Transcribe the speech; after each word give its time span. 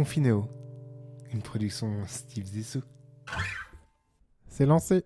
Confinéo, 0.00 0.48
une 1.30 1.42
production 1.42 2.06
Steve 2.06 2.46
Zissou. 2.46 2.80
C'est 4.48 4.64
lancé. 4.64 5.04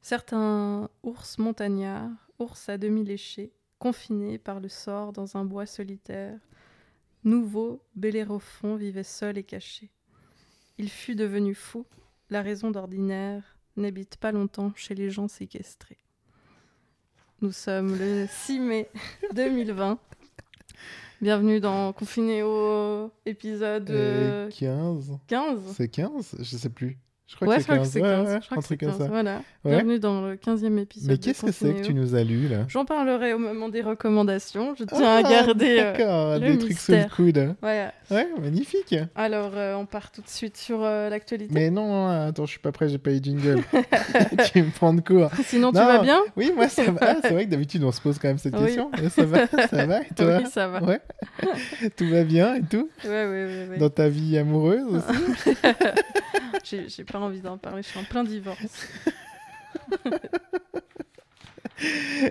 Certains 0.00 0.88
ours 1.02 1.36
montagnards, 1.36 2.08
ours 2.38 2.70
à 2.70 2.78
demi 2.78 3.04
léchés, 3.04 3.52
confinés 3.78 4.38
par 4.38 4.58
le 4.58 4.70
sort 4.70 5.12
dans 5.12 5.36
un 5.36 5.44
bois 5.44 5.66
solitaire, 5.66 6.38
nouveau 7.22 7.84
Bellérophon 7.94 8.76
vivait 8.76 9.02
seul 9.02 9.36
et 9.36 9.44
caché. 9.44 9.90
Il 10.78 10.88
fut 10.88 11.14
devenu 11.14 11.54
fou, 11.54 11.84
la 12.30 12.40
raison 12.40 12.70
d'ordinaire 12.70 13.58
n'habite 13.76 14.16
pas 14.16 14.32
longtemps 14.32 14.72
chez 14.76 14.94
les 14.94 15.10
gens 15.10 15.28
séquestrés. 15.28 15.98
Nous 17.42 17.52
sommes 17.52 17.98
le 17.98 18.26
6 18.26 18.60
mai 18.60 18.90
2020. 19.34 19.98
Bienvenue 21.20 21.60
dans 21.60 21.92
Confinéo 21.92 23.10
épisode 23.26 23.90
Euh, 23.90 24.46
euh, 24.46 24.50
15. 24.50 25.18
15. 25.26 25.60
C'est 25.76 25.88
15 25.88 26.36
Je 26.38 26.56
sais 26.56 26.70
plus. 26.70 26.98
Je 27.30 27.36
crois 27.36 27.46
Ouais, 27.46 27.56
que 27.58 27.62
c'est 27.62 27.70
Ouais, 27.72 28.08
15. 28.08 28.28
ouais, 28.28 28.38
je 28.40 28.46
crois 28.46 28.58
un 28.58 28.60
que 28.60 28.64
truc 28.66 28.80
comme 28.80 28.88
15. 28.88 28.98
ça. 28.98 29.06
Voilà. 29.06 29.42
Bienvenue 29.64 30.00
dans 30.00 30.20
le 30.26 30.34
15e 30.34 30.78
épisode. 30.78 31.10
Mais 31.12 31.16
qu'est-ce 31.18 31.46
que 31.46 31.52
c'est 31.52 31.74
que 31.74 31.80
tu 31.82 31.94
nous 31.94 32.16
as 32.16 32.24
lu 32.24 32.48
là? 32.48 32.64
J'en 32.66 32.84
parlerai 32.84 33.34
au 33.34 33.38
moment 33.38 33.68
des 33.68 33.82
recommandations. 33.82 34.74
Je 34.76 34.82
tiens 34.82 35.00
à 35.00 35.16
Ah, 35.18 35.22
garder. 35.22 35.78
euh, 36.00 36.38
le 36.40 36.52
des 36.54 36.58
trucs 36.58 36.78
sous 36.78 36.90
le 36.90 37.08
coude. 37.14 37.54
Voilà. 37.62 37.92
Ouais, 38.10 38.26
magnifique. 38.40 38.96
Alors, 39.14 39.52
euh, 39.54 39.76
on 39.76 39.86
part 39.86 40.10
tout 40.10 40.22
de 40.22 40.28
suite 40.28 40.56
sur 40.56 40.82
euh, 40.82 41.08
l'actualité. 41.08 41.54
Mais 41.54 41.70
non, 41.70 41.86
non, 41.86 42.08
attends, 42.28 42.46
je 42.46 42.50
suis 42.50 42.58
pas 42.58 42.72
prêt, 42.72 42.88
j'ai 42.88 42.98
pas 42.98 43.12
eu 43.12 43.20
jingle. 43.22 43.62
tu 44.52 44.62
me 44.64 44.70
prends 44.72 44.92
de 44.92 45.00
court. 45.00 45.30
Sinon, 45.44 45.70
tu 45.70 45.78
vas 45.78 46.02
bien? 46.02 46.18
Oui, 46.36 46.50
moi 46.56 46.68
ça 46.68 46.82
va. 46.90 47.14
C'est 47.22 47.30
vrai 47.32 47.44
que 47.44 47.50
d'habitude 47.50 47.84
on 47.84 47.92
se 47.92 48.00
pose 48.00 48.18
quand 48.18 48.26
même 48.28 48.38
cette 48.38 48.56
Oui. 48.56 48.64
question. 48.66 48.90
Ça 49.10 49.24
va, 49.24 49.46
ça 49.46 49.86
va 49.86 50.00
et 50.00 50.14
toi? 50.16 50.38
Oui, 50.42 50.46
ça 50.50 50.66
va. 50.66 50.82
Ouais. 50.82 51.00
tout 51.96 52.08
va 52.08 52.24
bien 52.24 52.56
et 52.56 52.62
tout? 52.62 52.88
Ouais, 53.04 53.08
ouais, 53.10 53.66
ouais. 53.70 53.78
Dans 53.78 53.88
ta 53.90 54.08
vie 54.08 54.36
amoureuse 54.36 54.82
aussi? 54.96 55.54
J'ai 56.88 57.04
pas 57.20 57.26
envie 57.26 57.40
d'en 57.40 57.58
parler, 57.58 57.82
je 57.82 57.88
suis 57.88 57.98
en 57.98 58.04
plein 58.04 58.24
divorce. 58.24 58.88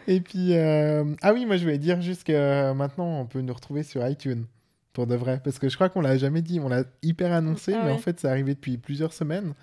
Et 0.07 0.21
puis, 0.21 0.55
euh, 0.55 1.03
ah 1.21 1.33
oui, 1.33 1.45
moi 1.45 1.57
je 1.57 1.63
voulais 1.63 1.77
dire 1.77 2.01
juste 2.01 2.23
que 2.23 2.31
euh, 2.31 2.73
maintenant 2.73 3.21
on 3.21 3.25
peut 3.25 3.41
nous 3.41 3.53
retrouver 3.53 3.83
sur 3.83 4.05
iTunes. 4.07 4.45
Pour 4.93 5.05
de 5.07 5.15
vrai. 5.15 5.39
Parce 5.43 5.59
que 5.59 5.69
je 5.69 5.75
crois 5.75 5.89
qu'on 5.89 6.01
l'a 6.01 6.17
jamais 6.17 6.41
dit. 6.41 6.59
On 6.59 6.67
l'a 6.67 6.83
hyper 7.03 7.31
annoncé, 7.31 7.73
Ah 7.73 7.83
mais 7.85 7.91
en 7.91 7.99
fait 7.99 8.19
c'est 8.19 8.27
arrivé 8.27 8.55
depuis 8.55 8.77
plusieurs 8.77 9.13
semaines. 9.13 9.53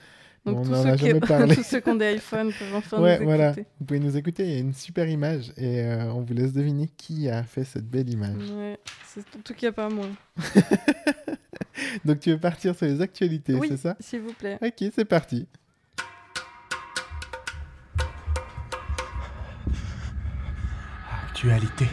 Donc, 0.45 0.59
on 0.59 0.63
tous 0.63 0.75
en 0.75 0.83
ceux, 0.85 0.89
a 0.89 0.97
qui... 0.97 1.07
jamais 1.07 1.21
parlé. 1.29 1.57
tous 1.57 1.65
ceux 1.65 1.81
qui 1.81 1.89
ont 1.91 1.97
des 1.97 2.15
iPhones 2.15 2.53
peuvent 2.53 2.75
enfin 2.77 3.03
ouais, 3.03 3.19
nous 3.19 3.25
voilà. 3.25 3.51
écouter. 3.51 3.67
Vous 3.81 3.87
pouvez 3.87 4.01
nous 4.01 4.17
écouter. 4.17 4.45
Il 4.45 4.53
y 4.53 4.57
a 4.57 4.59
une 4.61 4.73
super 4.73 5.09
image 5.09 5.53
et 5.57 5.81
euh, 5.83 6.13
on 6.13 6.23
vous 6.23 6.35
laisse 6.35 6.53
deviner 6.53 6.89
qui 6.97 7.29
a 7.29 7.43
fait 7.43 7.65
cette 7.65 7.89
belle 7.89 8.09
image. 8.09 8.51
Ouais, 8.53 8.79
c'est 9.05 9.27
en 9.37 9.41
tout 9.45 9.55
cas 9.55 9.73
pas 9.73 9.89
moi. 9.89 10.07
Donc 12.05 12.21
tu 12.21 12.31
veux 12.31 12.39
partir 12.39 12.75
sur 12.77 12.87
les 12.87 13.01
actualités, 13.01 13.55
Oui, 13.55 13.69
c'est 13.69 13.77
ça? 13.77 13.97
s'il 14.01 14.21
vous 14.21 14.33
plaît. 14.33 14.59
Ok, 14.63 14.91
c'est 14.95 15.05
parti. 15.05 15.47
Actualité. 21.29 21.87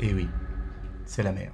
Et 0.00 0.12
oui, 0.14 0.28
c'est 1.04 1.22
la 1.22 1.32
merde. 1.32 1.52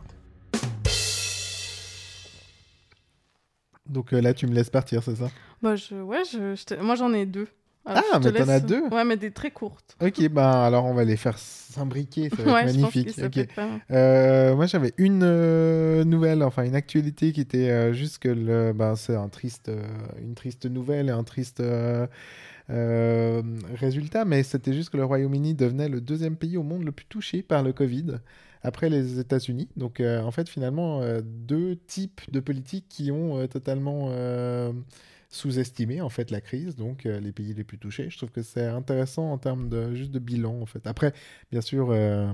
Donc 3.87 4.13
euh, 4.13 4.21
là, 4.21 4.33
tu 4.35 4.47
me 4.47 4.53
laisses 4.55 4.71
partir, 4.71 5.03
c'est 5.03 5.17
ça? 5.17 5.31
Bah, 5.63 5.77
je... 5.77 5.95
Ouais, 5.95 6.23
je... 6.31 6.55
je 6.55 6.65
te- 6.65 6.75
moi 6.75 6.95
j'en 6.95 7.13
ai 7.13 7.27
deux. 7.27 7.49
Ah, 7.91 8.03
je 8.15 8.19
te 8.19 8.29
mais 8.29 8.41
t'en 8.41 8.49
as 8.49 8.61
deux 8.61 8.83
Ouais, 8.89 9.05
mais 9.05 9.17
des 9.17 9.31
très 9.31 9.51
courtes. 9.51 9.97
Ok, 10.03 10.29
bah 10.29 10.67
alors 10.67 10.85
on 10.85 10.93
va 10.93 11.05
les 11.05 11.17
faire 11.17 11.39
s'imbriquer, 11.39 12.29
ça 12.29 12.43
va 12.43 12.53
ouais, 12.53 12.63
être 12.63 12.75
je 12.75 12.81
pense 12.81 12.95
magnifique. 12.95 13.55
pas 13.55 13.67
mal. 13.67 13.81
Euh, 13.91 14.55
moi, 14.55 14.67
j'avais 14.67 14.93
une 14.99 15.23
euh, 15.23 16.05
nouvelle, 16.05 16.43
enfin 16.43 16.65
une 16.65 16.75
actualité 16.75 17.33
qui 17.33 17.41
était 17.41 17.71
euh, 17.71 17.93
juste 17.95 18.19
que 18.19 18.29
le, 18.29 18.73
bah, 18.75 18.95
c'est 18.97 19.15
un 19.15 19.29
triste, 19.29 19.71
une 20.21 20.35
triste 20.35 20.67
nouvelle 20.67 21.09
et 21.09 21.13
un 21.13 21.25
triste 21.25 21.63
résultat, 22.69 24.25
mais 24.27 24.43
c'était 24.43 24.75
juste 24.75 24.91
que 24.91 24.99
le 24.99 25.05
Royaume-Uni 25.05 25.55
devenait 25.55 25.89
le 25.89 26.03
deuxième 26.03 26.37
pays 26.37 26.59
au 26.59 26.63
monde 26.63 26.85
le 26.85 26.93
plus 26.93 27.07
touché 27.07 27.43
par 27.43 27.63
le 27.63 27.73
Covid 27.73 28.19
après 28.63 28.91
les 28.91 29.19
États-Unis. 29.19 29.69
Donc, 29.77 30.01
en 30.01 30.31
fait, 30.31 30.49
finalement, 30.49 31.01
deux 31.23 31.77
types 31.87 32.21
de 32.31 32.41
politiques 32.41 32.87
qui 32.91 33.11
ont 33.11 33.47
totalement 33.47 34.11
sous-estimé 35.29 36.01
en 36.01 36.09
fait 36.09 36.31
la 36.31 36.41
crise, 36.41 36.77
donc 36.77 37.07
euh, 37.07 37.21
les 37.21 37.33
pays 37.33 37.55
les 37.55 37.65
plus 37.65 37.79
touchés. 37.79 38.11
Je 38.11 38.17
trouve 38.17 38.31
que 38.31 38.43
c'est 38.43 38.67
intéressant 38.67 39.31
en 39.33 39.39
termes 39.39 39.69
de 39.69 39.95
juste 39.95 40.11
de 40.13 40.19
bilan 40.19 40.61
en 40.61 40.67
fait. 40.67 40.87
Après, 40.87 41.13
bien 41.51 41.61
sûr. 41.61 41.91
euh, 41.91 42.33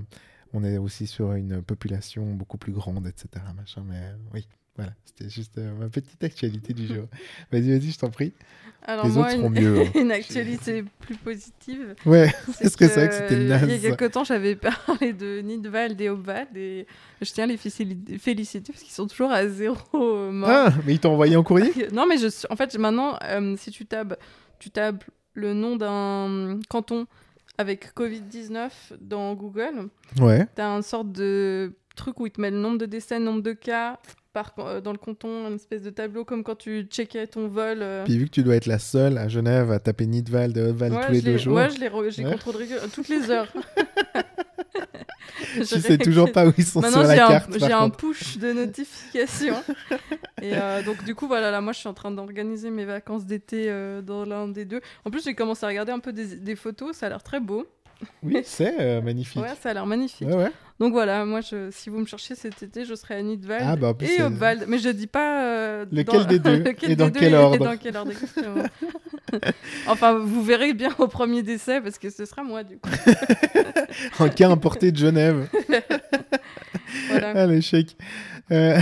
on 0.52 0.62
est 0.64 0.78
aussi 0.78 1.06
sur 1.06 1.32
une 1.32 1.62
population 1.62 2.34
beaucoup 2.34 2.58
plus 2.58 2.72
grande, 2.72 3.06
etc. 3.06 3.52
Machin, 3.54 3.84
mais 3.88 3.96
euh, 3.98 4.16
oui, 4.32 4.46
voilà, 4.76 4.92
c'était 5.04 5.30
juste 5.30 5.56
euh, 5.58 5.72
ma 5.78 5.88
petite 5.88 6.22
actualité 6.24 6.72
du 6.74 6.86
jour. 6.86 7.06
Vas-y, 7.52 7.70
vas-y, 7.70 7.90
je 7.90 7.98
t'en 7.98 8.10
prie. 8.10 8.32
Alors, 8.86 9.06
Les 9.06 9.12
moi, 9.12 9.22
autres 9.22 9.36
seront 9.36 9.46
une... 9.54 9.62
mieux, 9.62 9.80
hein. 9.80 9.90
une 10.00 10.12
actualité 10.12 10.84
plus 11.00 11.16
positive. 11.16 11.94
Ouais, 12.04 12.30
est-ce 12.60 12.76
que 12.76 12.86
c'est 12.86 12.94
vrai 13.06 13.08
que 13.08 13.14
c'était 13.14 13.34
euh, 13.36 13.48
naze 13.48 13.62
Il 13.62 13.70
y 13.82 13.86
a 13.86 13.96
quelques 13.96 14.12
temps, 14.12 14.24
j'avais 14.24 14.56
parlé 14.56 15.14
de 15.14 15.40
Nidwald 15.40 15.98
et 16.00 16.10
Obwald 16.10 16.54
et 16.56 16.86
je 17.22 17.32
tiens 17.32 17.44
à 17.44 17.46
les 17.46 17.56
féliciter 17.56 18.72
parce 18.72 18.82
qu'ils 18.84 18.92
sont 18.92 19.06
toujours 19.06 19.30
à 19.30 19.48
zéro 19.48 19.78
euh, 19.94 20.30
mort. 20.30 20.50
Ah, 20.50 20.72
mais 20.84 20.94
ils 20.94 21.00
t'ont 21.00 21.12
envoyé 21.12 21.34
en 21.36 21.42
courrier 21.42 21.72
Non, 21.92 22.06
mais 22.06 22.18
je 22.18 22.26
suis... 22.26 22.46
en 22.50 22.56
fait, 22.56 22.76
maintenant, 22.78 23.18
euh, 23.22 23.56
si 23.56 23.70
tu 23.70 23.86
tapes, 23.86 24.18
tu 24.58 24.68
tapes 24.70 25.04
le 25.32 25.54
nom 25.54 25.76
d'un 25.76 26.60
canton 26.68 27.06
avec 27.56 27.94
Covid-19 27.96 28.68
dans 29.00 29.32
Google, 29.34 29.88
Ouais. 30.20 30.46
tu 30.54 30.60
as 30.60 30.66
une 30.68 30.82
sorte 30.82 31.10
de 31.10 31.72
truc 31.96 32.20
où 32.20 32.26
il 32.26 32.32
te 32.32 32.40
met 32.40 32.50
le 32.50 32.58
nombre 32.58 32.76
de 32.78 32.86
décès, 32.86 33.18
le 33.18 33.24
nombre 33.24 33.42
de 33.42 33.52
cas 33.52 33.98
par, 34.34 34.52
euh, 34.58 34.80
dans 34.82 34.92
le 34.92 34.98
canton, 34.98 35.48
une 35.48 35.54
espèce 35.54 35.80
de 35.80 35.88
tableau 35.90 36.24
comme 36.26 36.42
quand 36.44 36.56
tu 36.56 36.82
checkais 36.90 37.26
ton 37.28 37.48
vol. 37.48 37.78
euh. 37.80 38.04
Puis 38.04 38.18
vu 38.18 38.26
que 38.26 38.30
tu 38.30 38.42
dois 38.42 38.56
être 38.56 38.66
la 38.66 38.78
seule 38.78 39.16
à 39.16 39.28
Genève 39.28 39.70
à 39.72 39.78
taper 39.78 40.06
Nidwald 40.06 40.54
et 40.58 40.60
Odwald 40.60 40.92
Ouais, 40.94 41.06
tous 41.06 41.12
les 41.12 41.22
deux 41.22 41.38
jours, 41.38 41.54
Ouais, 41.56 41.70
je 41.70 41.78
les 41.80 41.88
re- 41.88 42.10
j'ai 42.10 42.24
Ouais. 42.26 42.32
contrôle 42.32 42.56
régul- 42.56 42.78
toutes 42.92 43.08
les 43.08 43.30
heures. 43.30 43.50
Je 45.56 45.64
sais 45.64 45.98
toujours 45.98 46.30
pas 46.32 46.46
où 46.46 46.52
ils 46.56 46.64
sont 46.64 46.80
Maintenant, 46.80 47.00
sur 47.00 47.08
la 47.08 47.14
j'ai 47.14 47.20
un, 47.20 47.28
carte. 47.28 47.58
j'ai 47.58 47.72
un 47.72 47.88
push 47.90 48.38
de 48.38 48.52
notification. 48.52 49.54
et 50.42 50.52
euh, 50.54 50.82
donc, 50.82 51.04
du 51.04 51.14
coup, 51.14 51.26
voilà, 51.26 51.50
là, 51.50 51.60
moi, 51.60 51.72
je 51.72 51.78
suis 51.78 51.88
en 51.88 51.94
train 51.94 52.10
d'organiser 52.10 52.70
mes 52.70 52.84
vacances 52.84 53.24
d'été 53.24 53.66
euh, 53.68 54.02
dans 54.02 54.24
l'un 54.24 54.48
des 54.48 54.64
deux. 54.64 54.80
En 55.04 55.10
plus, 55.10 55.24
j'ai 55.24 55.34
commencé 55.34 55.64
à 55.64 55.68
regarder 55.68 55.92
un 55.92 55.98
peu 56.00 56.12
des, 56.12 56.36
des 56.36 56.56
photos, 56.56 56.96
ça 56.96 57.06
a 57.06 57.08
l'air 57.08 57.22
très 57.22 57.40
beau. 57.40 57.66
Oui, 58.22 58.42
c'est 58.44 58.74
euh, 58.80 59.00
magnifique. 59.00 59.40
Ouais, 59.42 59.52
ça 59.60 59.70
a 59.70 59.74
l'air 59.74 59.86
magnifique. 59.86 60.28
Ouais, 60.28 60.34
ouais. 60.34 60.52
Donc 60.80 60.92
voilà, 60.92 61.24
moi, 61.24 61.40
je, 61.40 61.70
si 61.70 61.88
vous 61.88 61.98
me 62.00 62.04
cherchez 62.06 62.34
cet 62.34 62.62
été, 62.62 62.84
je 62.84 62.94
serai 62.96 63.14
à 63.14 63.22
Nidwald 63.22 63.64
Ah, 63.64 63.76
bah, 63.76 63.94
et 64.00 64.20
Obwald. 64.22 64.64
Mais 64.66 64.78
je 64.78 64.88
dis 64.88 65.06
pas. 65.06 65.44
euh, 65.44 65.84
Lequel 65.92 66.20
dans- 66.22 66.24
des 66.26 66.38
deux 66.40 66.56
lequel 66.58 66.90
et 66.90 66.96
dans 66.96 67.10
quel 67.10 67.32
et 67.32 67.36
ordre 67.36 67.64
dans 67.64 67.76
quel 67.76 67.96
ordre, 67.96 68.10
exactement. 68.10 68.64
enfin, 69.86 70.14
vous 70.18 70.42
verrez 70.42 70.74
bien 70.74 70.90
au 70.98 71.06
premier 71.06 71.42
décès 71.44 71.80
parce 71.80 71.96
que 71.98 72.10
ce 72.10 72.24
sera 72.24 72.42
moi, 72.42 72.64
du 72.64 72.78
coup. 72.78 72.90
Un 74.18 74.28
cas 74.28 74.48
importé 74.50 74.90
de 74.90 74.96
Genève. 74.96 75.48
Voilà. 77.10 77.32
Ah, 77.36 77.46
l'échec. 77.46 77.96
Euh, 78.50 78.78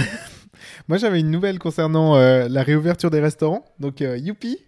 Moi, 0.89 0.99
j'avais 0.99 1.21
une 1.21 1.31
nouvelle 1.31 1.59
concernant 1.59 2.17
euh, 2.17 2.49
la 2.49 2.63
réouverture 2.63 3.11
des 3.11 3.21
restaurants. 3.21 3.65
Donc, 3.79 4.01
youpi, 4.01 4.59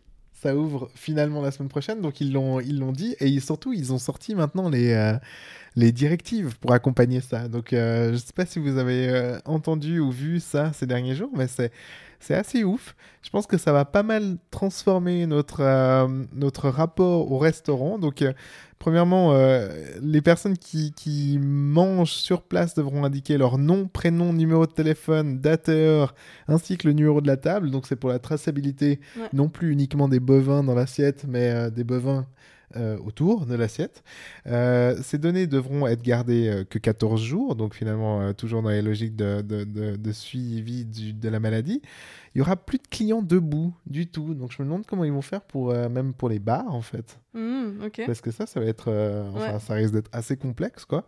ça 0.45 0.55
ouvre 0.55 0.91
finalement 0.95 1.41
la 1.41 1.51
semaine 1.51 1.71
prochaine. 1.71 2.03
Donc, 2.03 2.21
ils 2.21 2.31
l'ont, 2.31 2.61
ils 2.61 2.79
l'ont 2.79 2.93
dit. 2.93 3.17
Et 3.19 3.41
surtout, 3.41 3.73
ils 3.73 3.95
ont 3.95 3.99
sorti 3.99 4.35
maintenant 4.35 4.69
les, 4.69 4.93
euh, 4.93 5.15
les 5.75 5.91
directives 5.91 6.59
pour 6.59 6.75
accompagner 6.75 7.23
ça. 7.23 7.49
Donc, 7.49 7.73
euh, 7.73 8.09
je 8.09 8.13
ne 8.13 8.17
sais 8.19 8.35
pas 8.35 8.45
si 8.45 8.59
vous 8.59 8.77
avez 8.77 9.09
euh, 9.09 9.39
entendu 9.47 10.01
ou 10.01 10.11
vu 10.11 10.41
ça 10.41 10.75
ces 10.75 10.87
derniers 10.87 11.15
jours, 11.15 11.31
mais 11.35 11.47
c'est, 11.47 11.73
c'est 12.21 12.35
assez 12.35 12.63
ouf. 12.63 12.95
Je 13.23 13.31
pense 13.31 13.47
que 13.47 13.57
ça 13.57 13.73
va 13.73 13.87
pas 13.87 14.03
mal 14.03 14.37
transformer 14.51 15.25
notre, 15.25 15.63
notre 16.35 16.69
rapport 16.69 17.33
au 17.33 17.39
restaurant. 17.39 17.99
Donc, 17.99 18.23
Premièrement, 18.85 19.33
euh, 19.33 19.67
les 20.03 20.21
personnes 20.21 20.59
qui, 20.59 20.93
qui 20.93 21.39
mangent 21.41 22.13
sur 22.13 22.43
place 22.43 22.75
devront 22.75 23.03
indiquer 23.05 23.39
leur 23.39 23.57
nom, 23.57 23.89
prénom, 23.89 24.35
numéro 24.35 24.67
de 24.67 24.73
téléphone, 24.73 25.39
date 25.41 25.71
et 25.71 25.87
heure, 25.87 26.15
ainsi 26.49 26.77
que 26.77 26.87
le 26.87 26.93
numéro 26.93 27.23
de 27.23 27.27
la 27.27 27.39
table. 27.39 27.71
Donc 27.71 27.87
c'est 27.87 27.97
pour 27.97 28.11
la 28.11 28.19
traçabilité, 28.19 29.01
Ouais. 29.19 29.29
non 29.33 29.49
plus 29.49 29.73
uniquement 29.73 30.07
des 30.07 30.21
bovins 30.21 30.63
dans 30.63 30.75
l'assiette, 30.75 31.25
mais 31.27 31.49
euh, 31.51 31.71
des 31.71 31.83
bovins 31.83 32.27
euh, 32.77 32.97
autour 32.99 33.47
de 33.47 33.55
l'assiette. 33.55 34.03
Euh, 34.47 34.97
ces 35.03 35.19
données 35.19 35.47
devront 35.47 35.87
être 35.87 36.03
gardées 36.03 36.49
euh, 36.49 36.65
que 36.65 36.79
14 36.79 37.23
jours, 37.23 37.57
donc 37.57 37.75
finalement 37.75 38.33
toujours 38.35 38.63
dans 38.63 38.71
les 38.71 38.83
logiques 38.83 39.17
de, 39.17 39.41
de- 39.43 39.65
de- 39.65 39.97
de 39.97 40.13
suivi 40.13 40.85
du- 40.85 41.13
de 41.13 41.29
la 41.29 41.41
maladie. 41.41 41.83
Il 42.35 42.39
y 42.39 42.41
aura 42.43 42.57
plus 42.57 42.79
de 42.79 42.87
clients 42.91 43.23
debout 43.23 43.75
du 43.87 44.07
tout, 44.09 44.35
donc 44.35 44.51
je 44.53 44.61
me 44.63 44.67
demande 44.67 44.85
comment 44.87 45.05
ils 45.05 45.13
vont 45.13 45.23
faire 45.23 45.43
pour 45.43 45.73
même 45.73 46.13
pour 46.15 46.29
les 46.29 46.41
bars 46.41 46.75
en 46.75 46.81
fait. 46.83 47.19
Mmh. 47.35 47.89
Parce 48.07 48.21
que 48.21 48.31
ça, 48.33 48.47
ça 48.47 48.59
va 48.61 48.67
être. 48.67 48.89
enfin, 49.35 49.53
Ouais. 49.55 49.61
ça 49.61 49.75
risque 49.75 49.93
d'être 49.95 50.11
assez 50.13 50.37
complexe, 50.37 50.85
quoi. 50.85 51.05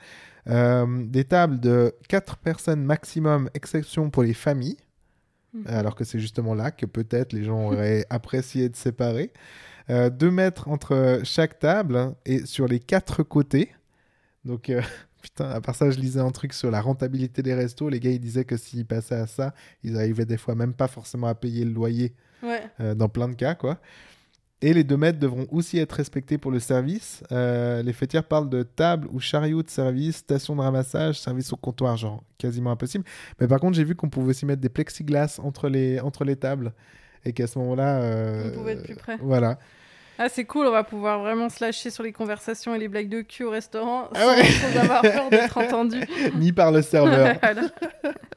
Des 0.46 1.24
tables 1.24 1.58
de 1.58 1.92
4 2.08 2.36
personnes 2.36 2.82
maximum, 2.84 3.50
exception 3.54 4.08
pour 4.10 4.22
les 4.22 4.34
familles. 4.34 4.76
Mhm. 5.54 5.64
Alors 5.66 5.94
que 5.94 6.04
c'est 6.04 6.18
justement 6.20 6.54
là 6.54 6.70
que 6.70 6.86
peut-être 6.86 7.32
les 7.32 7.42
gens 7.42 7.66
auraient 7.66 8.04
apprécié 8.10 8.68
de 8.68 8.76
séparer. 8.76 9.32
Euh, 9.88 10.10
deux 10.10 10.30
mètres 10.30 10.68
entre 10.68 11.20
chaque 11.24 11.58
table 11.58 11.96
hein, 11.96 12.16
et 12.24 12.44
sur 12.46 12.66
les 12.66 12.80
quatre 12.80 13.22
côtés. 13.22 13.70
Donc, 14.44 14.70
euh, 14.70 14.82
Putain, 15.22 15.50
à 15.50 15.60
part 15.60 15.74
ça, 15.74 15.90
je 15.90 15.98
lisais 15.98 16.20
un 16.20 16.30
truc 16.30 16.52
sur 16.52 16.70
la 16.70 16.80
rentabilité 16.80 17.42
des 17.42 17.52
restos. 17.52 17.88
Les 17.88 17.98
gars, 17.98 18.10
ils 18.12 18.20
disaient 18.20 18.44
que 18.44 18.56
s'ils 18.56 18.86
passaient 18.86 19.16
à 19.16 19.26
ça, 19.26 19.54
ils 19.82 19.96
arrivaient 19.96 20.24
des 20.24 20.36
fois 20.36 20.54
même 20.54 20.72
pas 20.72 20.86
forcément 20.86 21.26
à 21.26 21.34
payer 21.34 21.64
le 21.64 21.72
loyer 21.72 22.14
Ouais. 22.44 22.62
euh, 22.78 22.94
dans 22.94 23.08
plein 23.08 23.28
de 23.28 23.34
cas, 23.34 23.56
quoi. 23.56 23.80
Et 24.62 24.72
les 24.72 24.84
deux 24.84 24.96
mètres 24.96 25.18
devront 25.18 25.46
aussi 25.50 25.78
être 25.78 25.92
respectés 25.94 26.38
pour 26.38 26.52
le 26.52 26.60
service. 26.60 27.24
Euh, 27.32 27.82
les 27.82 27.92
fêtières 27.92 28.22
parlent 28.22 28.48
de 28.48 28.62
table 28.62 29.08
ou 29.10 29.18
chariot 29.18 29.62
de 29.64 29.68
service, 29.68 30.18
station 30.18 30.54
de 30.54 30.60
ramassage, 30.60 31.18
service 31.20 31.52
au 31.52 31.56
comptoir, 31.56 31.96
genre 31.96 32.22
quasiment 32.38 32.70
impossible. 32.70 33.04
Mais 33.40 33.48
par 33.48 33.58
contre, 33.58 33.74
j'ai 33.76 33.84
vu 33.84 33.96
qu'on 33.96 34.08
pouvait 34.08 34.30
aussi 34.30 34.46
mettre 34.46 34.62
des 34.62 34.68
plexiglas 34.68 35.40
entre 35.42 35.68
les, 35.68 35.98
entre 35.98 36.24
les 36.24 36.36
tables 36.36 36.72
et 37.26 37.32
qu'à 37.32 37.46
ce 37.46 37.58
moment-là. 37.58 38.00
euh, 38.00 38.50
On 38.52 38.58
pouvait 38.58 38.72
être 38.72 38.84
plus 38.84 38.94
près. 38.94 39.16
Voilà. 39.20 39.58
Ah, 40.18 40.28
c'est 40.28 40.44
cool, 40.44 40.66
on 40.66 40.70
va 40.72 40.84
pouvoir 40.84 41.20
vraiment 41.20 41.48
se 41.48 41.62
lâcher 41.64 41.90
sur 41.90 42.02
les 42.02 42.12
conversations 42.12 42.74
et 42.74 42.78
les 42.78 42.88
blagues 42.88 43.08
de 43.08 43.20
cul 43.22 43.44
au 43.44 43.50
restaurant 43.50 44.08
Ah 44.14 44.20
sans, 44.20 44.28
ouais. 44.36 44.44
sans 44.44 44.80
avoir 44.80 45.02
peur 45.02 45.28
d'être 45.30 45.58
entendu. 45.58 46.00
Ni 46.36 46.52
par 46.52 46.72
le 46.72 46.82
serveur. 46.82 47.36
Voilà. 47.42 47.62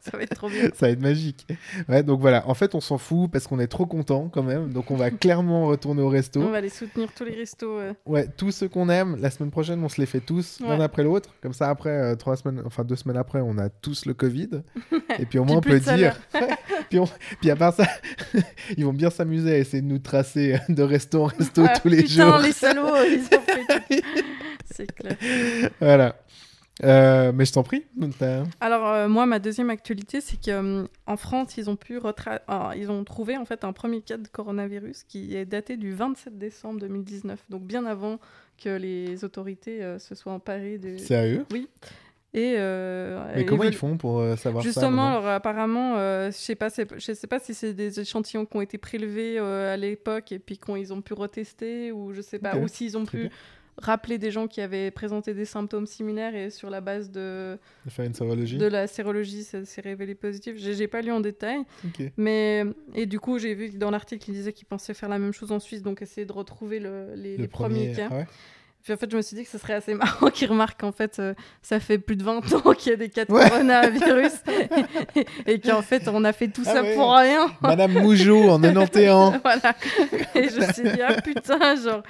Ça 0.01 0.15
va 0.17 0.23
être 0.23 0.35
trop 0.35 0.49
bien. 0.49 0.63
Ça 0.73 0.85
va 0.87 0.89
être 0.91 1.01
magique. 1.01 1.45
Ouais, 1.89 2.03
donc 2.03 2.21
voilà. 2.21 2.47
En 2.47 2.53
fait, 2.53 2.73
on 2.73 2.79
s'en 2.79 2.97
fout 2.97 3.29
parce 3.29 3.47
qu'on 3.47 3.59
est 3.59 3.67
trop 3.67 3.85
content 3.85 4.29
quand 4.33 4.43
même. 4.43 4.71
Donc 4.71 4.91
on 4.91 4.95
va 4.95 5.11
clairement 5.11 5.65
retourner 5.67 6.01
au 6.01 6.07
resto. 6.09 6.41
On 6.41 6.49
va 6.51 6.57
aller 6.57 6.69
soutenir 6.69 7.09
tous 7.15 7.25
les 7.25 7.35
restos. 7.35 7.77
euh. 7.79 7.93
Ouais, 8.05 8.27
tous 8.37 8.51
ceux 8.51 8.69
qu'on 8.69 8.87
aime, 8.89 9.17
la 9.19 9.29
semaine 9.29 9.51
prochaine, 9.51 9.83
on 9.83 9.89
se 9.89 9.99
les 9.99 10.07
fait 10.07 10.21
tous, 10.21 10.59
l'un 10.61 10.79
après 10.79 11.03
l'autre. 11.03 11.29
Comme 11.41 11.53
ça, 11.53 11.69
après, 11.69 11.89
euh, 11.89 12.15
trois 12.15 12.37
semaines, 12.37 12.61
enfin 12.65 12.83
deux 12.85 12.95
semaines 12.95 13.17
après, 13.17 13.39
on 13.41 13.57
a 13.57 13.69
tous 13.69 14.05
le 14.05 14.13
Covid. 14.13 14.49
Et 15.19 15.25
puis 15.25 15.37
au 15.37 15.43
Puis 15.43 15.51
moins, 15.51 15.57
on 15.57 15.61
peut 15.61 15.79
dire. 15.79 16.17
Puis, 16.89 16.99
on- 16.99 17.09
puis 17.41 17.51
à 17.51 17.55
part 17.57 17.73
ça, 17.73 17.85
ils 18.77 18.85
vont 18.85 18.93
bien 18.93 19.09
s'amuser 19.09 19.53
à 19.53 19.57
essayer 19.57 19.81
de 19.81 19.87
nous 19.87 19.99
tracer 19.99 20.57
de 20.69 20.81
resto 20.83 21.23
en 21.23 21.25
resto 21.25 21.61
tous 21.81 21.87
les 21.89 22.03
putain, 22.03 22.27
jours. 22.29 22.37
les 22.39 22.51
salauds, 22.51 22.95
ils 23.07 23.23
ont 23.37 23.41
fait. 23.41 24.03
C'est 24.71 24.93
clair. 24.93 25.15
Voilà. 25.79 26.15
Euh, 26.83 27.33
mais 27.33 27.43
je 27.43 27.51
t'en 27.51 27.63
prie. 27.63 27.83
Alors 28.61 28.87
euh, 28.87 29.09
moi, 29.09 29.25
ma 29.25 29.39
deuxième 29.39 29.69
actualité, 29.69 30.21
c'est 30.21 30.37
qu'en 30.41 31.17
France, 31.17 31.57
ils 31.57 31.69
ont 31.69 31.75
pu 31.75 31.97
retra- 31.97 32.39
ils 32.77 32.89
ont 32.89 33.03
trouvé 33.03 33.35
en 33.35 33.43
fait 33.43 33.63
un 33.65 33.73
premier 33.73 34.01
cas 34.01 34.15
de 34.17 34.27
coronavirus 34.29 35.03
qui 35.03 35.35
est 35.35 35.45
daté 35.45 35.75
du 35.75 35.91
27 35.93 36.37
décembre 36.37 36.79
2019, 36.79 37.37
donc 37.49 37.63
bien 37.63 37.85
avant 37.85 38.17
que 38.63 38.69
les 38.77 39.23
autorités 39.25 39.83
euh, 39.83 39.99
se 39.99 40.15
soient 40.15 40.31
emparées 40.33 40.77
de. 40.77 40.97
Sérieux? 40.97 41.45
Et 42.33 42.55
euh, 42.57 43.33
Mais 43.35 43.45
comment 43.45 43.63
ils 43.63 43.73
font 43.75 43.97
pour 43.97 44.19
euh, 44.19 44.35
savoir 44.35 44.63
ça 44.63 44.69
Justement, 44.69 45.07
alors 45.17 45.27
apparemment, 45.27 45.95
euh, 45.97 46.27
je 46.29 46.37
sais 46.37 46.53
pas, 46.55 46.67
je 46.69 47.13
sais 47.13 47.27
pas 47.27 47.39
si 47.39 47.55
c'est 47.55 47.73
des 47.73 47.99
échantillons 47.99 48.45
qui 48.45 48.55
ont 48.55 48.61
été 48.61 48.77
prélevés 48.77 49.39
euh, 49.39 49.73
à 49.73 49.77
l'époque 49.77 50.31
et 50.31 50.37
puis 50.39 50.57
qu'ils 50.59 50.93
ont 50.93 51.01
pu 51.01 51.13
retester 51.13 51.91
ou 51.91 52.13
je 52.13 52.21
sais 52.21 52.37
pas, 52.39 52.55
ou 52.57 52.67
s'ils 52.67 52.97
ont 52.99 53.03
très 53.05 53.17
pu 53.17 53.23
bien. 53.23 53.29
rappeler 53.79 54.19
des 54.19 54.29
gens 54.29 54.47
qui 54.47 54.61
avaient 54.61 54.91
présenté 54.91 55.33
des 55.33 55.45
symptômes 55.45 55.87
similaires 55.87 56.35
et 56.35 56.51
sur 56.51 56.69
la 56.69 56.81
base 56.81 57.09
de, 57.09 57.57
De 57.85 57.89
faire 57.89 58.05
une 58.05 58.13
sérologie 58.13 58.57
de 58.57 58.65
la 58.67 58.85
sérologie, 58.85 59.43
ça 59.43 59.65
s'est 59.65 59.81
révélé 59.81 60.13
positif. 60.13 60.53
J'ai 60.57 60.87
pas 60.87 61.01
lu 61.01 61.11
en 61.11 61.21
détail, 61.21 61.63
mais 62.15 62.63
et 62.93 63.07
du 63.07 63.19
coup 63.19 63.39
j'ai 63.39 63.55
vu 63.55 63.71
que 63.71 63.77
dans 63.77 63.89
l'article 63.89 64.29
il 64.29 64.33
disait 64.33 64.53
qu'ils 64.53 64.67
pensaient 64.67 64.93
faire 64.93 65.09
la 65.09 65.17
même 65.17 65.33
chose 65.33 65.51
en 65.51 65.59
Suisse, 65.59 65.81
donc 65.81 66.03
essayer 66.03 66.25
de 66.27 66.33
retrouver 66.33 66.79
le- 66.79 67.15
les, 67.15 67.37
Le 67.37 67.41
les 67.43 67.47
premiers 67.47 67.91
premier, 67.93 67.93
cas. 67.95 68.09
ouais. 68.15 68.27
Puis 68.83 68.93
en 68.93 68.97
fait, 68.97 69.11
je 69.11 69.17
me 69.17 69.21
suis 69.21 69.35
dit 69.35 69.43
que 69.43 69.49
ce 69.49 69.57
serait 69.57 69.73
assez 69.73 69.93
marrant 69.95 70.29
qu'ils 70.29 70.49
remarquent 70.49 70.79
qu'en 70.79 70.91
fait, 70.91 71.19
euh, 71.19 71.33
ça 71.61 71.79
fait 71.79 71.97
plus 71.99 72.15
de 72.15 72.23
20 72.23 72.37
ans 72.53 72.73
qu'il 72.73 72.91
y 72.91 72.93
a 72.93 72.97
des 72.97 73.09
cas 73.09 73.25
de 73.25 73.31
Ouais. 73.31 73.47
coronavirus 73.49 74.31
et, 75.15 75.25
et 75.53 75.59
qu'en 75.59 75.81
fait, 75.81 76.07
on 76.07 76.23
a 76.23 76.33
fait 76.33 76.47
tout 76.47 76.63
Ah 76.65 76.73
ça 76.75 76.81
ouais. 76.81 76.95
pour 76.95 77.13
rien. 77.13 77.47
Madame 77.61 77.91
Mougeot 77.93 78.49
en 78.49 78.59
91. 78.61 79.39
voilà. 79.43 79.75
Et 80.35 80.49
je 80.49 80.59
me 80.59 80.73
suis 80.73 80.83
dit, 80.83 81.01
ah 81.07 81.21
putain, 81.21 81.75
genre. 81.75 82.03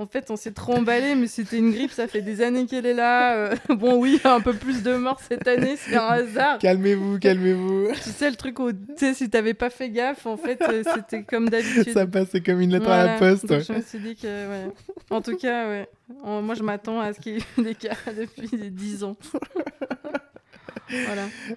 En 0.00 0.06
fait, 0.06 0.30
on 0.30 0.36
s'est 0.36 0.52
trop 0.52 0.74
emballé, 0.74 1.16
mais 1.16 1.26
c'était 1.26 1.58
une 1.58 1.72
grippe, 1.72 1.90
ça 1.90 2.06
fait 2.06 2.20
des 2.22 2.40
années 2.40 2.66
qu'elle 2.66 2.86
est 2.86 2.94
là. 2.94 3.34
euh, 3.36 3.54
bon, 3.68 3.96
oui, 3.96 4.20
un 4.22 4.40
peu 4.40 4.52
plus 4.52 4.84
de 4.84 4.94
morts 4.94 5.18
cette 5.28 5.48
année, 5.48 5.74
c'est 5.76 5.96
un 5.96 6.06
hasard. 6.06 6.58
calmez-vous, 6.58 7.18
calmez-vous. 7.18 7.88
Tu 7.94 8.10
sais, 8.10 8.30
le 8.30 8.36
truc 8.36 8.60
où, 8.60 8.70
tu 8.72 8.78
sais, 8.96 9.14
si 9.14 9.28
t'avais 9.28 9.54
pas 9.54 9.70
fait 9.70 9.90
gaffe, 9.90 10.24
en 10.26 10.36
fait, 10.36 10.62
euh, 10.62 10.84
c'était 10.94 11.24
comme 11.24 11.48
d'habitude. 11.48 11.90
Ça 11.90 12.06
passait 12.06 12.40
comme 12.40 12.60
une 12.60 12.70
lettre 12.70 12.88
à 12.88 13.04
la 13.06 13.18
poste. 13.18 13.46
Donc, 13.46 13.62
je 13.66 13.72
me 13.72 13.80
suis 13.80 13.98
dit 13.98 14.14
que, 14.14 14.26
ouais. 14.28 14.70
En 15.10 15.20
tout 15.20 15.36
cas, 15.36 15.68
ouais. 15.68 15.88
Moi, 16.24 16.54
je 16.54 16.62
m'attends 16.62 17.00
à 17.00 17.12
ce 17.12 17.18
qu'il 17.18 17.34
y 17.34 17.38
ait 17.38 17.62
des 17.62 17.74
cas 17.74 17.96
depuis 18.16 18.56
des 18.56 18.70
10 18.70 19.02
ans. 19.02 19.16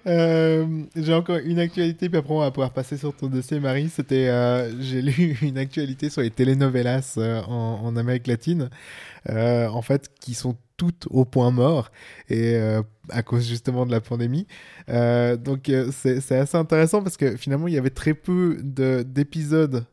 Euh, 0.06 0.84
j'ai 0.96 1.14
encore 1.14 1.38
une 1.38 1.58
actualité, 1.58 2.08
puis 2.08 2.18
après 2.18 2.32
on 2.34 2.40
va 2.40 2.50
pouvoir 2.50 2.72
passer 2.72 2.96
sur 2.96 3.14
ton 3.14 3.28
dossier, 3.28 3.60
Marie. 3.60 3.88
C'était, 3.88 4.28
euh, 4.28 4.70
j'ai 4.80 5.02
lu 5.02 5.38
une 5.42 5.58
actualité 5.58 6.10
sur 6.10 6.22
les 6.22 6.30
telenovelas 6.30 7.14
euh, 7.18 7.40
en, 7.42 7.80
en 7.84 7.96
Amérique 7.96 8.26
latine, 8.26 8.70
en 9.28 9.82
fait, 9.82 10.10
qui 10.20 10.34
sont 10.34 10.56
toutes 10.76 11.06
au 11.10 11.24
point 11.24 11.50
mort 11.52 11.90
et 12.28 12.56
à 13.08 13.22
cause 13.22 13.46
justement 13.48 13.86
de 13.86 13.92
la 13.92 14.00
pandémie. 14.00 14.46
Donc 14.88 15.70
c'est 15.92 16.32
assez 16.32 16.56
intéressant 16.56 17.02
parce 17.02 17.16
que 17.16 17.36
finalement 17.36 17.68
il 17.68 17.74
y 17.74 17.78
avait 17.78 17.90
très 17.90 18.14
peu 18.14 18.58
de- 18.62 19.04
d'épisodes 19.06 19.84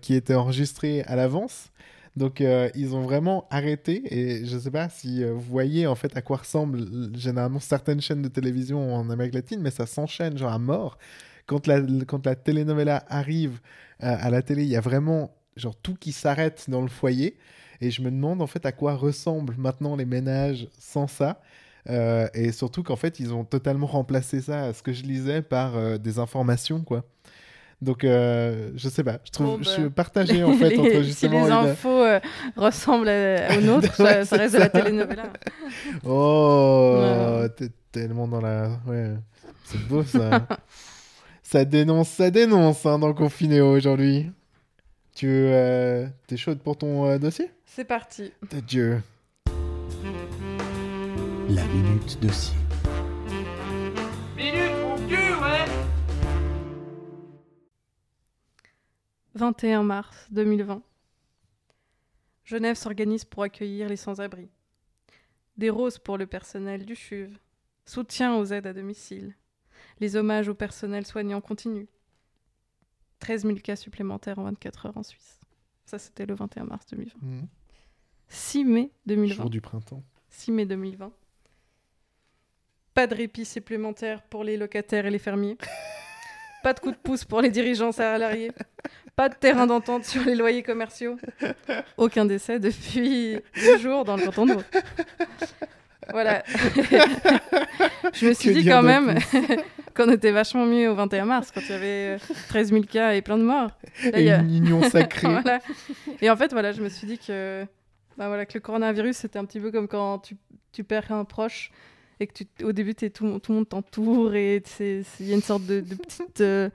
qui 0.00 0.14
étaient 0.14 0.34
enregistrés 0.34 1.02
à 1.02 1.16
l'avance. 1.16 1.66
Donc 2.18 2.40
euh, 2.40 2.68
ils 2.74 2.96
ont 2.96 3.02
vraiment 3.02 3.46
arrêté 3.48 4.02
et 4.10 4.44
je 4.44 4.58
sais 4.58 4.72
pas 4.72 4.88
si 4.88 5.22
euh, 5.22 5.32
vous 5.32 5.40
voyez 5.40 5.86
en 5.86 5.94
fait 5.94 6.16
à 6.16 6.20
quoi 6.20 6.38
ressemblent 6.38 7.16
généralement 7.16 7.60
certaines 7.60 8.00
chaînes 8.00 8.22
de 8.22 8.28
télévision 8.28 8.92
en 8.94 9.08
Amérique 9.08 9.34
latine, 9.34 9.60
mais 9.60 9.70
ça 9.70 9.86
s'enchaîne 9.86 10.36
genre 10.36 10.52
à 10.52 10.58
mort. 10.58 10.98
Quand 11.46 11.68
la, 11.68 11.80
quand 12.06 12.26
la 12.26 12.34
telenovela 12.34 13.04
arrive 13.08 13.60
euh, 14.02 14.16
à 14.18 14.30
la 14.30 14.42
télé, 14.42 14.64
il 14.64 14.68
y 14.68 14.76
a 14.76 14.80
vraiment 14.80 15.30
genre 15.56 15.76
tout 15.76 15.94
qui 15.94 16.10
s'arrête 16.10 16.64
dans 16.68 16.82
le 16.82 16.88
foyer 16.88 17.38
et 17.80 17.92
je 17.92 18.02
me 18.02 18.10
demande 18.10 18.42
en 18.42 18.48
fait 18.48 18.66
à 18.66 18.72
quoi 18.72 18.94
ressemblent 18.96 19.54
maintenant 19.56 19.94
les 19.94 20.04
ménages 20.04 20.68
sans 20.78 21.06
ça. 21.06 21.40
Et 22.34 22.52
surtout 22.52 22.82
qu'en 22.82 22.96
fait 22.96 23.18
ils 23.18 23.32
ont 23.32 23.44
totalement 23.44 23.86
remplacé 23.86 24.42
ça, 24.42 24.74
ce 24.74 24.82
que 24.82 24.92
je 24.92 25.04
lisais, 25.04 25.40
par 25.40 25.98
des 25.98 26.18
informations 26.18 26.82
quoi. 26.82 27.02
Donc, 27.80 28.02
euh, 28.02 28.70
je 28.74 28.88
sais 28.88 29.04
pas, 29.04 29.18
je 29.24 29.30
trouve, 29.30 29.46
Bon, 29.46 29.58
je 29.62 29.68
suis 29.68 29.88
partagé 29.90 30.42
en 30.44 30.52
fait 30.54 30.70
Les- 30.70 30.78
entre 30.78 30.90
si 31.02 31.04
justement 31.04 31.40
les 31.44 31.46
une- 31.46 31.52
infos 31.52 32.02
euh, 32.02 32.18
ressemblent 32.56 33.08
à- 33.08 33.56
aux 33.56 33.60
nôtres, 33.60 33.94
ça, 33.94 34.02
Ouais, 34.18 34.24
ça 34.24 34.36
reste 34.36 34.54
de 34.54 34.58
la 34.58 34.68
telenovela. 34.68 35.32
Oh, 36.04 37.38
Ouais. 37.42 37.48
t'es 37.50 37.68
tellement 37.92 38.26
dans 38.26 38.40
la. 38.40 38.70
Ouais, 38.86 39.14
c'est 39.64 39.78
beau 39.86 40.02
ça. 40.02 40.46
ça 41.42 41.64
dénonce, 41.64 42.08
ça 42.08 42.30
dénonce 42.30 42.84
hein, 42.84 42.98
dans 42.98 43.08
le 43.08 43.14
Confinéo 43.14 43.70
aujourd'hui. 43.70 44.30
Tu 45.14 45.26
veux. 45.26 45.46
euh, 45.52 46.06
T'es 46.26 46.36
chaude 46.36 46.58
pour 46.58 46.76
ton 46.76 47.06
euh, 47.06 47.18
dossier? 47.18 47.50
C'est 47.64 47.84
parti. 47.84 48.32
De 48.52 48.58
Dieu. 48.60 49.02
La 51.48 51.64
minute 51.64 52.18
dossier. 52.20 52.54
21 59.38 59.84
mars 59.84 60.26
2020. 60.32 60.82
Genève 62.44 62.76
s'organise 62.76 63.24
pour 63.24 63.44
accueillir 63.44 63.88
les 63.88 63.96
sans-abri. 63.96 64.48
Des 65.56 65.70
roses 65.70 65.98
pour 65.98 66.18
le 66.18 66.26
personnel 66.26 66.84
du 66.84 66.96
CHUV. 66.96 67.36
Soutien 67.84 68.34
aux 68.36 68.46
aides 68.46 68.66
à 68.66 68.72
domicile. 68.72 69.36
Les 70.00 70.16
hommages 70.16 70.48
au 70.48 70.54
personnel 70.54 71.06
soignant 71.06 71.40
continuent. 71.40 71.86
13 73.20 73.42
000 73.46 73.58
cas 73.58 73.76
supplémentaires 73.76 74.40
en 74.40 74.44
24 74.44 74.86
heures 74.86 74.96
en 74.96 75.02
Suisse. 75.04 75.38
Ça, 75.84 76.00
c'était 76.00 76.26
le 76.26 76.34
21 76.34 76.64
mars 76.64 76.86
2020. 76.90 77.14
Mhm. 77.22 77.48
6 78.28 78.64
mai 78.64 78.90
2020. 79.06 79.34
Jour 79.34 79.50
du 79.50 79.60
printemps. 79.60 80.02
6 80.30 80.50
mai 80.50 80.66
2020. 80.66 81.12
Pas 82.92 83.06
de 83.06 83.14
répit 83.14 83.44
supplémentaire 83.44 84.22
pour 84.22 84.42
les 84.42 84.56
locataires 84.56 85.06
et 85.06 85.10
les 85.10 85.20
fermiers. 85.20 85.56
Pas 86.64 86.74
de 86.74 86.80
coup 86.80 86.90
de 86.90 86.96
pouce 86.96 87.24
pour 87.24 87.40
les 87.40 87.50
dirigeants 87.50 87.92
salariés. 87.92 88.50
Pas 89.18 89.28
de 89.28 89.34
terrain 89.34 89.66
d'entente 89.66 90.04
sur 90.04 90.22
les 90.24 90.36
loyers 90.36 90.62
commerciaux. 90.62 91.16
Aucun 91.96 92.24
décès 92.24 92.60
depuis 92.60 93.36
deux 93.60 93.76
jours 93.78 94.04
dans 94.04 94.16
le 94.16 94.22
canton 94.24 94.46
de 94.46 94.52
Vaud. 94.52 94.62
Voilà. 96.12 96.44
Je 98.14 98.28
me 98.28 98.32
suis 98.32 98.50
Que 98.50 98.58
dit 98.60 98.64
quand 98.64 98.84
même 98.84 99.18
qu'on 99.96 100.08
était 100.12 100.30
vachement 100.30 100.66
mieux 100.66 100.88
au 100.88 100.94
21 100.94 101.24
mars 101.24 101.50
quand 101.52 101.60
il 101.62 101.70
y 101.70 101.72
avait 101.74 102.16
euh, 102.16 102.18
13 102.48 102.70
000 102.70 102.82
cas 102.84 103.14
et 103.14 103.20
plein 103.22 103.38
de 103.38 103.42
morts. 103.42 103.72
Là, 104.04 104.10
il 104.14 104.18
Et 104.20 104.24
y 104.26 104.30
a- 104.30 104.38
une 104.38 104.54
union 104.54 104.82
sacrée. 104.88 105.26
voilà. 105.42 105.58
Et 106.22 106.30
en 106.30 106.36
fait, 106.36 106.52
voilà, 106.52 106.70
je 106.70 106.80
me 106.80 106.88
suis 106.88 107.08
dit 107.08 107.18
que, 107.18 107.64
bah 108.16 108.28
voilà, 108.28 108.46
que 108.46 108.54
le 108.54 108.60
coronavirus, 108.60 109.16
c'était 109.16 109.40
un 109.40 109.44
petit 109.46 109.58
peu 109.58 109.72
comme 109.72 109.88
quand 109.88 110.20
tu, 110.20 110.36
tu 110.70 110.84
perds 110.84 111.10
un 111.10 111.24
proche 111.24 111.72
et 112.20 112.28
que 112.28 112.34
tu, 112.34 112.46
au 112.64 112.70
début, 112.70 112.94
tout, 112.94 113.08
tout 113.10 113.50
le 113.52 113.54
monde 113.56 113.68
t'entoure 113.68 114.36
et 114.36 114.62
il 114.78 115.04
y 115.26 115.32
a 115.32 115.34
une 115.34 115.42
sorte 115.42 115.66
de, 115.66 115.80
de 115.80 115.96
petite, 115.96 116.40
euh, 116.40 116.70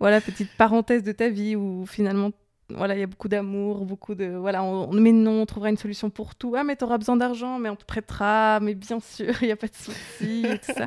voilà, 0.00 0.20
petite 0.20 0.50
parenthèse 0.56 1.02
de 1.02 1.12
ta 1.12 1.28
vie 1.28 1.56
où 1.56 1.84
finalement, 1.86 2.30
voilà, 2.68 2.94
il 2.96 3.00
y 3.00 3.02
a 3.02 3.06
beaucoup 3.06 3.28
d'amour, 3.28 3.84
beaucoup 3.84 4.14
de, 4.14 4.26
voilà, 4.26 4.62
on, 4.62 4.88
on- 4.90 4.92
mais 4.92 5.12
non, 5.12 5.42
on 5.42 5.46
trouvera 5.46 5.68
une 5.70 5.76
solution 5.76 6.08
pour 6.10 6.34
tout. 6.34 6.54
Ah, 6.56 6.64
mais 6.64 6.76
t'auras 6.76 6.98
besoin 6.98 7.16
d'argent, 7.16 7.58
mais 7.58 7.68
on 7.68 7.76
te 7.76 7.84
prêtera, 7.84 8.60
mais 8.60 8.74
bien 8.74 8.98
sûr, 9.00 9.34
il 9.42 9.46
n'y 9.46 9.52
a 9.52 9.56
pas 9.56 9.66
de 9.68 9.74
souci 9.74 10.46
et 10.46 10.58
tout 10.58 10.72
ça. 10.74 10.86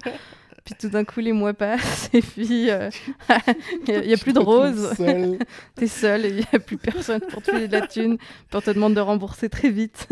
puis 0.63 0.73
tout 0.79 0.89
d'un 0.89 1.03
coup, 1.03 1.19
les 1.19 1.31
mois 1.33 1.53
passent 1.53 2.09
et 2.13 2.21
puis 2.21 2.71
euh, 2.71 2.89
il 3.87 3.99
n'y 4.07 4.13
a, 4.13 4.17
plus 4.17 4.33
de 4.33 4.39
seul. 4.95 5.37
T'es 5.75 5.85
seul 5.87 6.25
et 6.25 6.29
il 6.29 6.35
n'y 6.37 6.45
a 6.53 6.59
plus 6.59 6.77
personne 6.77 7.19
pour 7.29 7.43
te 7.43 7.51
filer 7.51 7.67
de 7.67 7.73
la 7.77 7.85
thune, 7.85 8.17
pour 8.49 8.63
te 8.63 8.71
demander 8.71 8.95
de 8.95 9.01
rembourser 9.01 9.47
très 9.49 9.69
vite. 9.69 10.07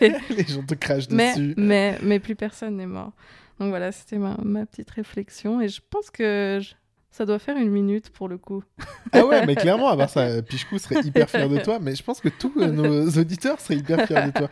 les 0.00 0.44
gens 0.48 0.62
te 0.64 0.74
crachent 0.74 1.08
mais, 1.10 1.30
dessus. 1.32 1.54
mais, 1.56 1.98
mais 2.02 2.18
plus 2.18 2.34
personne 2.34 2.76
n'est 2.76 2.86
mort. 2.86 3.12
Donc 3.60 3.68
voilà, 3.68 3.92
c'était 3.92 4.18
ma, 4.18 4.36
ma 4.42 4.66
petite 4.66 4.90
réflexion 4.90 5.60
et 5.60 5.68
je 5.68 5.80
pense 5.90 6.10
que 6.10 6.58
je- 6.60 6.74
ça 7.12 7.26
doit 7.26 7.38
faire 7.38 7.56
une 7.58 7.70
minute 7.70 8.10
pour 8.10 8.26
le 8.26 8.38
coup. 8.38 8.64
Ah 9.12 9.24
ouais, 9.26 9.46
mais 9.46 9.54
clairement, 9.56 9.88
à 9.88 9.96
part 9.96 10.08
ça, 10.10 10.42
Pichkou 10.42 10.78
serait 10.78 11.00
hyper 11.04 11.28
fier 11.30 11.48
de 11.48 11.58
toi, 11.58 11.78
mais 11.80 11.94
je 11.94 12.02
pense 12.02 12.20
que 12.20 12.28
tous 12.30 12.52
euh, 12.56 12.68
nos 12.72 13.08
auditeurs 13.18 13.60
seraient 13.60 13.76
hyper 13.76 14.06
fiers 14.06 14.26
de 14.26 14.30
toi. 14.32 14.48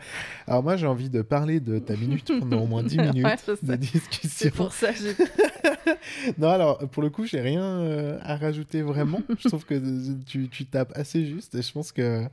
Alors 0.47 0.61
moi, 0.63 0.77
j'ai 0.77 0.85
envie 0.87 1.09
de 1.09 1.21
parler 1.23 1.59
de 1.59 1.79
ta 1.79 1.95
minute 1.95 2.31
pendant 2.39 2.61
au 2.63 2.67
moins 2.67 2.83
10 2.83 2.97
minutes 2.99 3.25
Ouais, 3.25 3.35
de 3.63 3.75
discussion. 3.75 4.29
C'est 4.31 4.51
pour 4.51 4.71
ça 4.71 4.89
Non, 6.37 6.49
alors, 6.49 6.77
pour 6.89 7.01
le 7.03 7.09
coup, 7.09 7.25
j'ai 7.25 7.41
rien 7.41 7.63
euh, 7.63 8.19
à 8.21 8.35
rajouter 8.37 8.81
vraiment. 8.81 9.21
je 9.39 9.47
trouve 9.47 9.65
que 9.65 9.81
tu, 10.25 10.47
tu 10.49 10.65
tapes 10.65 10.91
assez 10.95 11.25
juste 11.25 11.55
et 11.55 11.61
je 11.61 11.71
pense 11.71 11.91
que 11.91 12.23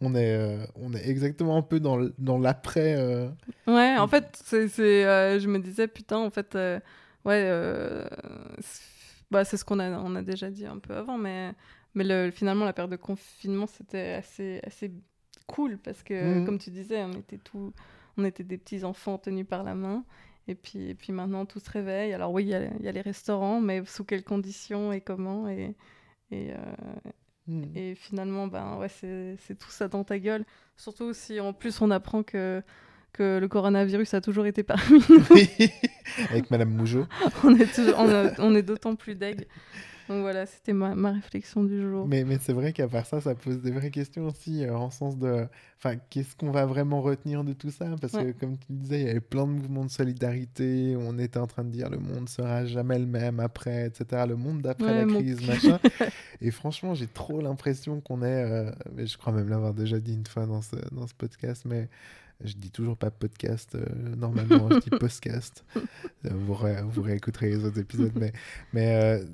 on 0.00 0.14
est, 0.14 0.34
euh, 0.34 0.64
on 0.76 0.92
est 0.92 1.08
exactement 1.08 1.56
un 1.56 1.62
peu 1.62 1.80
dans, 1.80 1.98
l'après. 2.38 2.94
euh, 2.98 3.28
Ouais, 3.66 3.96
en 3.98 4.08
fait, 4.08 4.38
c'est, 4.44 5.04
euh, 5.06 5.38
je 5.38 5.48
me 5.48 5.58
disais, 5.58 5.88
putain, 5.88 6.18
en 6.18 6.30
fait, 6.30 6.54
euh, 6.56 6.78
ouais, 7.24 7.42
euh, 7.46 8.04
bah, 9.34 9.44
c'est 9.44 9.56
ce 9.58 9.64
qu'on 9.64 9.80
a, 9.80 9.90
on 9.90 10.14
a 10.16 10.22
déjà 10.22 10.50
dit 10.50 10.66
un 10.66 10.78
peu 10.78 10.94
avant, 10.96 11.18
mais, 11.18 11.52
mais 11.94 12.04
le, 12.04 12.30
finalement, 12.30 12.64
la 12.64 12.72
période 12.72 12.90
de 12.92 12.96
confinement, 12.96 13.66
c'était 13.66 14.12
assez, 14.14 14.60
assez 14.64 14.92
cool 15.46 15.78
parce 15.78 16.02
que, 16.02 16.38
Mhm. 16.40 16.46
comme 16.46 16.58
tu 16.58 16.70
disais, 16.70 17.02
on 17.04 17.12
était, 17.12 17.38
tout, 17.38 17.72
on 18.16 18.24
était 18.24 18.44
des 18.44 18.58
petits 18.58 18.84
enfants 18.84 19.18
tenus 19.18 19.46
par 19.46 19.62
la 19.64 19.74
main. 19.74 20.04
Et 20.46 20.54
puis, 20.54 20.90
et 20.90 20.94
puis 20.94 21.12
maintenant, 21.12 21.46
tout 21.46 21.58
se 21.60 21.70
réveille. 21.70 22.12
Alors 22.14 22.30
oui, 22.32 22.44
il 22.44 22.48
y, 22.50 22.54
a- 22.54 22.70
il 22.78 22.84
y 22.84 22.88
a 22.88 22.92
les 22.92 23.00
restaurants, 23.00 23.60
mais 23.60 23.84
sous 23.86 24.04
quelles 24.04 24.24
conditions 24.24 24.92
et 24.92 25.00
comment 25.00 25.48
et, 25.48 25.74
et, 26.30 26.52
euh, 26.52 26.56
hmm. 27.46 27.64
et 27.74 27.94
finalement, 27.94 28.46
ben 28.46 28.76
ouais, 28.78 28.88
c'est 28.90 29.36
c'est 29.38 29.58
tout 29.58 29.70
ça 29.70 29.88
dans 29.88 30.04
ta 30.04 30.18
gueule. 30.18 30.44
Surtout 30.76 31.12
si 31.14 31.40
en 31.40 31.52
plus 31.54 31.80
on 31.80 31.90
apprend 31.90 32.22
que, 32.22 32.62
que 33.14 33.38
le 33.38 33.48
coronavirus 33.48 34.12
a 34.14 34.20
toujours 34.20 34.44
été 34.44 34.62
parmi 34.62 34.98
nous. 35.08 35.24
Oui, 35.30 35.48
Avec 36.30 36.50
Madame 36.50 36.70
Mougeot. 36.70 37.06
on 37.44 37.54
est, 37.56 37.72
toujours- 37.74 37.98
on 37.98 38.08
a- 38.10 38.32
on 38.40 38.54
est 38.54 38.62
d'autant 38.62 38.94
plus 38.96 39.14
deg. 39.14 39.46
Donc 40.06 40.20
voilà, 40.20 40.44
c'était 40.44 40.74
ma, 40.74 40.94
ma 40.94 41.12
réflexion 41.12 41.64
du 41.64 41.80
jour. 41.80 42.06
Mais, 42.06 42.24
mais 42.24 42.36
c'est 42.38 42.52
vrai 42.52 42.74
qu'à 42.74 42.86
part 42.86 43.06
ça, 43.06 43.22
ça 43.22 43.34
pose 43.34 43.62
des 43.62 43.70
vraies 43.70 43.90
questions 43.90 44.26
aussi, 44.26 44.62
euh, 44.62 44.76
en 44.76 44.90
sens 44.90 45.16
de... 45.18 45.46
Enfin, 45.78 45.96
qu'est-ce 46.10 46.36
qu'on 46.36 46.50
va 46.50 46.66
vraiment 46.66 47.00
retenir 47.00 47.42
de 47.42 47.54
tout 47.54 47.70
ça? 47.70 47.86
Parce 47.98 48.12
que, 48.12 48.32
comme 48.32 48.58
tu 48.58 48.66
disais, 48.68 49.00
il 49.00 49.06
y 49.06 49.10
avait 49.10 49.20
plein 49.20 49.46
de 49.46 49.52
mouvements 49.52 49.84
de 49.86 49.90
solidarité, 49.90 50.94
on 50.98 51.18
était 51.18 51.38
en 51.38 51.46
train 51.46 51.64
de 51.64 51.70
dire 51.70 51.88
le 51.88 51.96
monde 51.98 52.28
sera 52.28 52.66
jamais 52.66 52.98
le 52.98 53.06
même 53.06 53.40
après, 53.40 53.86
etc. 53.86 54.24
Le 54.28 54.36
monde 54.36 54.60
d'après 54.60 54.86
Ouais, 54.88 54.98
la 54.98 55.06
mon 55.06 55.20
crise, 55.20 55.46
machin. 55.46 55.78
Et 56.42 56.50
franchement, 56.50 56.94
j'ai 56.94 57.06
trop 57.06 57.40
l'impression 57.40 58.02
qu'on 58.02 58.20
est... 58.22 58.26
euh, 58.44 58.70
mais 58.94 59.06
je 59.06 59.16
crois 59.16 59.32
même 59.32 59.48
l'avoir 59.48 59.72
déjà 59.72 59.98
dit 60.00 60.14
une 60.14 60.26
fois 60.26 60.44
dans 60.44 60.60
ce, 60.60 60.76
dans 60.92 61.06
ce 61.06 61.14
podcast, 61.14 61.62
mais... 61.64 61.88
Je 62.42 62.54
dis 62.54 62.70
toujours 62.70 62.96
pas 62.96 63.10
podcast, 63.10 63.74
euh, 63.74 63.84
normalement, 64.16 64.68
je 64.70 64.78
dis 64.80 64.90
podcast. 65.00 65.64
Vous, 66.24 66.54
ré- 66.54 66.82
vous 66.82 67.02
réécouterez 67.02 67.50
les 67.50 67.64
autres 67.64 67.78
épisodes, 67.78 68.12
mais, 68.16 68.32
mais 68.72 68.96
euh, 69.22 69.24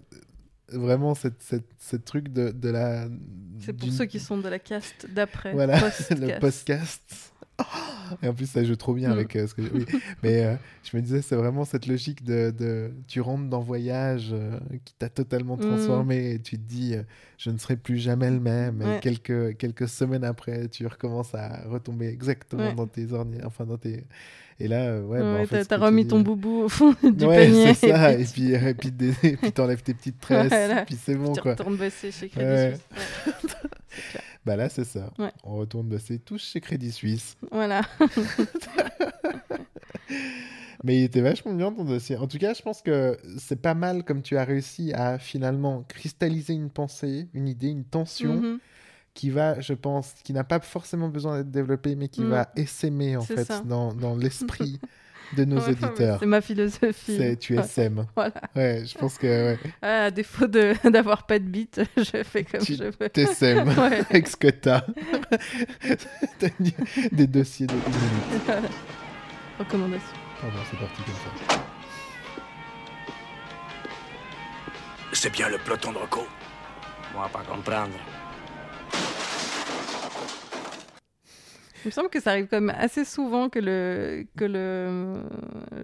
vraiment, 0.68 1.14
cette, 1.14 1.42
cette, 1.42 1.66
ce 1.78 1.96
truc 1.96 2.28
de, 2.28 2.50
de 2.50 2.68
la. 2.68 3.08
C'est 3.60 3.72
pour 3.72 3.90
ceux 3.92 4.04
qui 4.06 4.20
sont 4.20 4.38
de 4.38 4.48
la 4.48 4.58
caste 4.58 5.06
d'après. 5.12 5.52
Voilà, 5.52 5.78
post-cast. 5.80 6.20
le 6.20 6.38
podcast. 6.40 7.32
Et 8.22 8.28
en 8.28 8.34
plus, 8.34 8.46
ça 8.46 8.62
joue 8.64 8.76
trop 8.76 8.94
bien 8.94 9.08
Mm. 9.10 9.12
avec 9.12 9.36
euh, 9.36 9.46
ce 9.46 9.54
que 9.54 9.62
oui. 9.62 9.84
Mais 10.22 10.44
euh, 10.44 10.54
je 10.84 10.96
me 10.96 11.02
disais, 11.02 11.22
c'est 11.22 11.36
vraiment 11.36 11.64
cette 11.64 11.86
logique 11.86 12.24
de, 12.24 12.50
de- 12.56 12.90
Tu 13.08 13.20
rentres 13.20 13.48
dans 13.48 13.60
Voyage 13.60 14.30
euh, 14.32 14.58
qui 14.84 14.94
t'a 14.94 15.08
totalement 15.08 15.56
Mm. 15.56 15.60
transformé 15.60 16.32
et 16.32 16.38
tu 16.38 16.56
te 16.58 16.68
dis, 16.68 16.94
je 17.38 17.50
ne 17.50 17.58
serai 17.58 17.76
plus 17.76 17.98
jamais 17.98 18.30
le 18.30 18.40
même. 18.40 18.82
Et 18.82 19.00
quelques, 19.00 19.56
quelques 19.56 19.88
semaines 19.88 20.24
après, 20.24 20.68
tu 20.68 20.86
recommences 20.86 21.34
à 21.34 21.62
retomber 21.68 22.08
exactement 22.08 22.68
Ouais. 22.68 22.74
dans 22.74 22.86
tes 22.86 23.12
ordi... 23.12 23.38
Enfin, 23.44 23.64
dans 23.66 23.78
tes. 23.78 24.04
Et 24.62 24.68
là, 24.68 25.00
ouais, 25.00 25.20
bah, 25.20 25.34
Ouais, 25.36 25.46
fait, 25.46 25.64
t'as 25.64 25.78
tu 25.78 25.82
remis 25.82 26.06
ton 26.06 26.20
boubou 26.20 26.64
au 26.64 26.68
fond 26.68 26.94
du 27.02 27.24
ouais, 27.24 27.46
panier. 27.46 27.72
c'est 27.72 27.88
ça. 27.88 28.12
et 28.12 28.24
puis, 28.24 28.52
et 28.52 28.74
puis, 28.74 28.90
des- 28.90 29.14
et 29.22 29.36
puis 29.38 29.52
t'enlèves 29.52 29.82
tes 29.82 29.94
petites 29.94 30.20
tresses. 30.20 30.48
Voilà. 30.48 30.82
Et 30.82 30.84
puis 30.84 30.98
c'est 31.02 31.14
bon, 31.14 31.32
tu 31.32 31.40
quoi. 31.40 31.52
retournes 31.52 31.76
bosser 31.76 32.10
chez 32.10 32.28
Crédit. 32.28 32.76
Suisse. 32.76 33.44
C'est 33.88 34.10
clair. 34.12 34.22
Bah 34.50 34.56
là, 34.56 34.68
c'est 34.68 34.82
ça. 34.84 35.12
Ouais. 35.16 35.30
On 35.44 35.54
retourne 35.58 35.86
bosser 35.86 36.18
tous 36.18 36.42
chez 36.42 36.60
Crédit 36.60 36.90
Suisse. 36.90 37.36
Voilà. 37.52 37.82
Mais 40.82 40.98
il 40.98 41.04
était 41.04 41.20
vachement 41.20 41.52
bien 41.54 41.70
ton 41.72 41.84
dossier. 41.84 42.16
En 42.16 42.26
tout 42.26 42.38
cas, 42.38 42.52
je 42.52 42.62
pense 42.62 42.82
que 42.82 43.16
c'est 43.38 43.60
pas 43.62 43.74
mal 43.74 44.02
comme 44.02 44.22
tu 44.22 44.36
as 44.36 44.42
réussi 44.44 44.92
à 44.92 45.20
finalement 45.20 45.84
cristalliser 45.86 46.54
une 46.54 46.68
pensée, 46.70 47.28
une 47.32 47.46
idée, 47.46 47.68
une 47.68 47.84
tension 47.84 48.34
Mhm. 48.40 48.58
qui 49.14 49.30
va, 49.30 49.60
je 49.60 49.74
pense, 49.74 50.14
qui 50.24 50.32
n'a 50.32 50.42
pas 50.42 50.58
forcément 50.58 51.08
besoin 51.08 51.38
d'être 51.38 51.50
développée, 51.52 51.94
mais 51.94 52.08
qui 52.08 52.22
Mm. 52.22 52.30
va 52.30 52.50
essaimer 52.56 53.16
en 53.16 53.22
fait 53.22 53.44
ça. 53.44 53.60
dans, 53.60 53.92
dans 53.94 54.16
l'esprit 54.16 54.80
de 55.36 55.44
nos 55.44 55.58
Ouais, 55.60 55.68
auditeurs. 55.70 56.18
C'est 56.20 56.26
ma 56.26 56.40
philosophie. 56.40 57.16
C'est 57.16 57.36
tu 57.36 57.56
SM. 57.56 58.06
Voilà. 58.16 58.32
Ouais, 58.56 58.82
je 58.84 58.98
pense 58.98 59.16
que 59.18 59.26
ouais, 59.26 59.58
Ah, 59.82 60.04
à 60.06 60.10
défaut 60.10 60.46
de- 60.46 60.74
d'avoir 60.90 61.26
pas 61.26 61.38
de 61.38 61.44
bite, 61.44 61.80
je 61.96 62.22
fais 62.24 62.44
comme 62.44 62.60
Tu- 62.60 62.74
je 62.76 62.84
veux. 62.84 63.08
t'SM 63.08 63.68
Ouais. 63.78 64.00
avec 64.10 64.26
ce 64.28 64.36
que 64.36 64.48
t'as. 64.48 64.82
Des 67.12 67.26
dossiers 67.26 67.66
de. 67.66 67.74
Recommandation. 69.58 70.16
Pardon, 70.40 70.56
c'est 70.70 70.78
parti 70.78 71.02
comme 71.02 71.14
ça. 71.48 71.56
C'est 75.12 75.30
bien 75.32 75.48
le 75.48 75.58
peloton 75.58 75.92
de 75.92 75.98
Rocco? 75.98 76.26
Moi, 77.14 77.28
pas 77.32 77.40
comprendre. 77.40 77.90
Il 81.84 81.88
me 81.88 81.90
semble 81.90 82.08
que 82.10 82.20
ça 82.20 82.30
arrive 82.30 82.46
quand 82.50 82.60
même 82.60 82.74
assez 82.78 83.04
souvent 83.04 83.48
que 83.48 83.58
le, 83.58 84.26
que 84.36 84.44
le, 84.44 85.22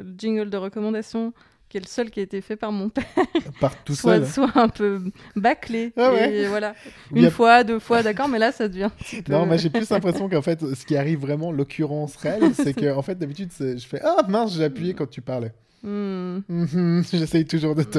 le 0.02 0.14
jingle 0.18 0.50
de 0.50 0.56
recommandation, 0.56 1.32
qui 1.68 1.78
est 1.78 1.80
le 1.80 1.86
seul 1.86 2.10
qui 2.10 2.20
a 2.20 2.22
été 2.22 2.40
fait 2.40 2.56
par 2.56 2.70
mon 2.72 2.88
père, 2.90 3.04
tout 3.84 3.94
soit, 3.94 4.16
seul. 4.18 4.26
soit 4.26 4.52
un 4.56 4.68
peu 4.68 5.00
bâclé. 5.34 5.92
Ah 5.96 6.12
ouais. 6.12 6.34
Et 6.34 6.46
voilà. 6.48 6.74
Une 7.14 7.26
a- 7.26 7.30
fois, 7.30 7.64
deux 7.64 7.78
fois, 7.78 8.02
d'accord, 8.02 8.28
mais 8.28 8.38
là, 8.38 8.52
ça 8.52 8.68
devient 8.68 8.90
peu... 9.24 9.32
Non, 9.32 9.46
moi 9.46 9.56
j'ai 9.56 9.70
plus 9.70 9.88
l'impression 9.90 10.28
qu'en 10.28 10.42
fait, 10.42 10.60
ce 10.74 10.84
qui 10.86 10.96
arrive 10.96 11.20
vraiment, 11.20 11.50
l'occurrence 11.52 12.16
réelle, 12.16 12.50
c'est 12.54 12.74
que 12.74 12.92
en 12.94 13.02
fait 13.02 13.18
d'habitude, 13.18 13.50
je 13.58 13.76
fais 13.86 14.00
ah 14.04 14.22
mince, 14.28 14.54
j'ai 14.54 14.64
appuyé 14.64 14.94
quand 14.94 15.08
tu 15.10 15.22
parlais. 15.22 15.52
Hmm. 15.82 16.40
Mhm, 16.48 17.04
J'essaye 17.12 17.44
toujours 17.44 17.74
de 17.74 17.82
te 17.84 17.98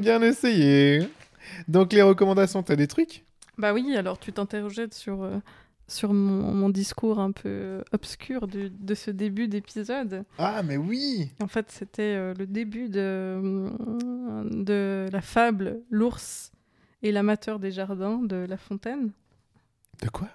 Bien 0.00 0.20
essayé. 0.22 0.98
bien. 0.98 1.08
Donc 1.68 1.92
les 1.92 2.02
recommandations, 2.02 2.62
t'as 2.62 2.76
des 2.76 2.86
trucs? 2.86 3.24
Bah 3.58 3.72
oui, 3.74 3.94
alors 3.96 4.18
tu 4.18 4.32
t'interrogeais 4.32 4.88
sur, 4.92 5.22
euh, 5.22 5.38
sur 5.86 6.12
mon, 6.12 6.52
mon 6.52 6.68
discours 6.70 7.18
un 7.20 7.32
peu 7.32 7.82
obscur 7.92 8.46
du- 8.48 8.70
de 8.70 8.94
ce 8.94 9.10
début 9.10 9.46
d'épisode. 9.48 10.24
Ah 10.38 10.62
mais 10.62 10.76
oui. 10.76 11.30
En 11.42 11.48
fait, 11.48 11.70
c'était 11.70 12.14
euh, 12.16 12.34
le 12.38 12.46
début 12.46 12.88
de, 12.88 13.70
de 14.50 15.06
la 15.12 15.20
fable 15.20 15.80
L'ours 15.90 16.52
et 17.02 17.12
l'amateur 17.12 17.58
des 17.58 17.70
jardins 17.70 18.18
de 18.22 18.36
La 18.48 18.56
Fontaine. 18.56 19.10
De 20.02 20.08
quoi? 20.08 20.28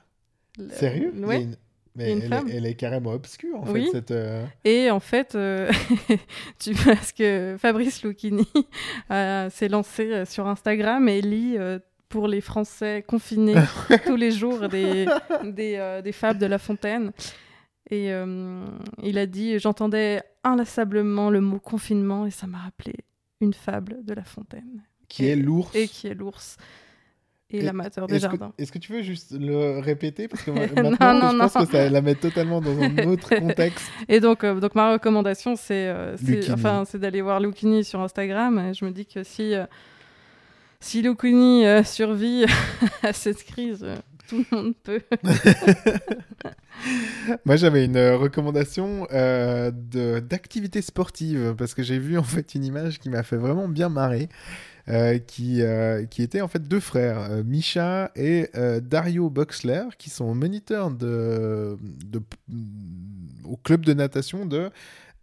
Le- 0.59 0.69
Sérieux? 0.69 1.13
Ouais. 1.17 1.43
une- 1.43 1.55
Mais 1.95 2.12
une 2.13 2.21
elle, 2.21 2.29
femme. 2.29 2.47
est, 2.47 2.51
elle 2.55 2.65
est 2.67 2.75
carrément 2.75 3.12
obscure 3.13 3.59
en 3.63 3.71
Oui. 3.71 3.86
fait 3.86 3.91
cette. 3.91 4.12
euh, 4.12 4.45
Et 4.63 4.91
en 4.91 5.00
fait, 5.00 5.33
euh, 5.33 5.71
tu 6.59 6.75
parce 6.86 7.12
que 7.12 7.55
Fabrice 7.57 8.03
Lucchini 8.03 8.47
euh, 9.12 9.50
s'est 9.50 9.69
lancé 9.69 10.12
euh, 10.13 10.25
sur 10.25 10.47
Instagram 10.47 11.09
et 11.09 11.21
lit 11.21 11.55
euh, 11.57 11.79
pour 12.10 12.28
les 12.28 12.42
Français 12.42 13.04
confinés 13.08 13.56
tous 14.06 14.16
les 14.16 14.32
jours 14.32 14.70
des, 14.70 15.06
des, 15.44 15.76
euh, 15.78 16.02
des 16.02 16.12
fables 16.12 16.40
de 16.40 16.46
La 16.46 16.58
Fontaine. 16.58 17.12
Et 17.90 18.12
euh, 18.12 18.66
il 19.04 19.18
a 19.18 19.26
dit 19.26 19.60
J'entendais 19.60 20.22
inlassablement 20.44 21.30
le 21.30 21.42
mot 21.42 21.60
confinement 21.60 22.26
et 22.26 22.32
ça 22.32 22.48
m'a 22.48 22.60
rappelé 22.60 22.96
une 23.42 23.54
fable 23.54 23.98
de 24.04 24.14
La 24.14 24.24
Fontaine. 24.24 24.84
qui 25.08 25.26
Et- 25.26 25.30
est 25.32 25.36
l'ours. 25.36 25.76
Et 25.76 25.88
qui 25.88 26.08
est 26.08 26.14
l'ours 26.14 26.58
et, 27.50 27.60
Et- 27.60 27.62
l'amateur 27.62 28.08
des 28.08 28.20
jardins. 28.20 28.52
est-ce 28.58 28.74
que 28.74 28.78
tu 28.78 28.92
veux 28.92 29.02
juste 29.04 29.32
le 29.40 29.80
répéter? 29.80 30.28
Parce 30.28 30.44
que 30.44 30.52
Non, 30.82 30.92
maintenant 30.92 31.32
non, 31.34 31.48
je 31.48 31.54
pense 31.54 31.66
que 31.68 31.72
ça 31.78 31.90
la 31.90 32.02
met 32.02 32.16
totalement 32.16 32.60
dans 32.60 32.78
un 32.82 32.98
autre 33.08 33.34
contexte. 33.40 33.90
Et 34.10 34.20
donc, 34.20 34.44
euh, 34.44 34.60
donc 34.60 34.76
ma 34.76 34.92
recommandation, 34.94 35.56
c'est 35.56 35.94
enfin, 36.52 36.84
d'aller 36.96 37.22
voir 37.22 37.40
Lucchini 37.40 37.86
sur 37.86 38.02
Instagram. 38.02 38.60
Et 38.60 38.74
je 38.74 38.84
me 38.84 38.92
dis 38.92 39.06
que 39.06 39.24
si, 39.24 39.54
si 40.79 41.01
Lucchini 41.01 41.65
euh, 41.65 41.84
survit 41.84 42.46
à 43.03 43.13
cette 43.13 43.43
crise, 43.43 43.84
euh, 43.84 43.96
tout 44.27 44.46
le 44.51 44.57
monde 44.57 44.74
peut. 44.84 45.01
Moi, 47.46 47.55
j'avais 47.55 47.86
une 47.86 47.98
euh, 47.98 48.17
recommandation 48.17 49.07
euh, 49.12 49.72
d'activité 49.72 50.81
sportive 50.81 51.55
parce 51.57 51.74
que 51.74 51.84
j'ai 51.84 51.98
vu 51.98 52.17
en 52.17 52.24
fait 52.24 52.55
une 52.55 52.63
image 52.63 53.00
qui 53.00 53.10
m'a 53.10 53.24
fait 53.24 53.38
vraiment 53.38 53.67
bien 53.67 53.89
marrer, 53.89 54.29
qui 55.27 55.62
qui 56.10 56.22
était 56.22 56.41
en 56.41 56.48
fait 56.48 56.65
deux 56.65 56.79
frères, 56.79 57.43
Misha 57.43 58.12
et 58.15 58.50
Dario 58.81 59.29
Boxler, 59.29 59.84
qui 59.98 60.10
sont 60.10 60.34
moniteurs 60.34 60.91
de, 60.91 61.77
au 63.43 63.57
club 63.57 63.86
de 63.86 63.93
natation 63.93 64.46
de 64.46 64.69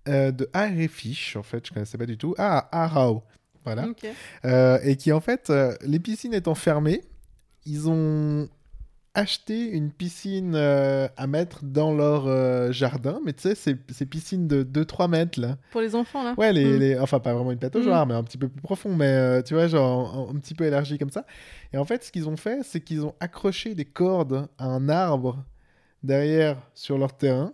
de 0.07 0.51
en 0.55 1.43
fait, 1.43 1.67
je 1.67 1.73
connaissais 1.73 1.97
pas 1.97 2.05
du 2.05 2.19
tout. 2.19 2.35
Ah, 2.37 2.69
Arau, 2.73 3.25
voilà. 3.65 3.87
Euh, 4.45 4.79
et 4.85 4.97
qui 4.97 5.13
en 5.13 5.21
fait, 5.21 5.51
euh, 5.51 5.75
les 5.83 5.99
piscines 5.99 6.35
étant 6.35 6.55
fermées, 6.55 7.03
ils 7.67 7.89
ont 7.89 8.49
acheté 9.17 9.69
une 9.71 9.93
piscine 9.93 10.55
euh, 10.57 11.07
à 11.17 11.27
mettre 11.29 11.61
dans 11.65 11.95
leur 11.95 12.73
jardin, 12.73 13.21
mais 13.25 13.33
tu 13.33 13.43
sais, 13.43 13.55
ces, 13.55 13.77
ces 13.91 14.07
piscines 14.07 14.49
de 14.49 14.65
2-3 14.65 15.09
mètres 15.09 15.41
là. 15.41 15.57
Pour 15.71 15.81
les 15.81 15.95
enfants, 15.95 16.25
là 16.25 16.35
Ouais, 16.37 16.53
les, 16.53 16.65
Mm. 16.65 16.79
les- 16.81 16.99
enfin 16.99 17.21
pas 17.21 17.33
vraiment 17.33 17.53
une 17.53 17.59
pataugeoire, 17.61 18.07
mais 18.07 18.15
un 18.15 18.25
petit 18.25 18.39
peu 18.39 18.49
plus 18.49 18.61
profond, 18.61 18.95
mais 18.95 19.43
tu 19.45 19.55
vois, 19.55 19.69
genre 19.69 20.29
un, 20.31 20.35
un 20.35 20.39
petit 20.41 20.55
peu 20.55 20.65
élargi 20.65 20.99
comme 20.99 21.11
ça. 21.11 21.25
Et 21.73 21.79
en 21.79 21.85
fait, 21.85 22.03
ce 22.03 22.11
qu'ils 22.11 22.29
ont 22.29 22.37
fait, 22.37 22.61
c'est 22.65 22.81
qu'ils 22.81 23.05
ont 23.05 23.15
accroché 23.21 23.75
des 23.77 23.85
cordes 23.85 24.49
à 24.59 24.67
un 24.67 24.89
arbre 24.89 25.45
derrière 26.03 26.57
sur 26.75 26.99
leur 26.99 27.17
terrain. 27.17 27.53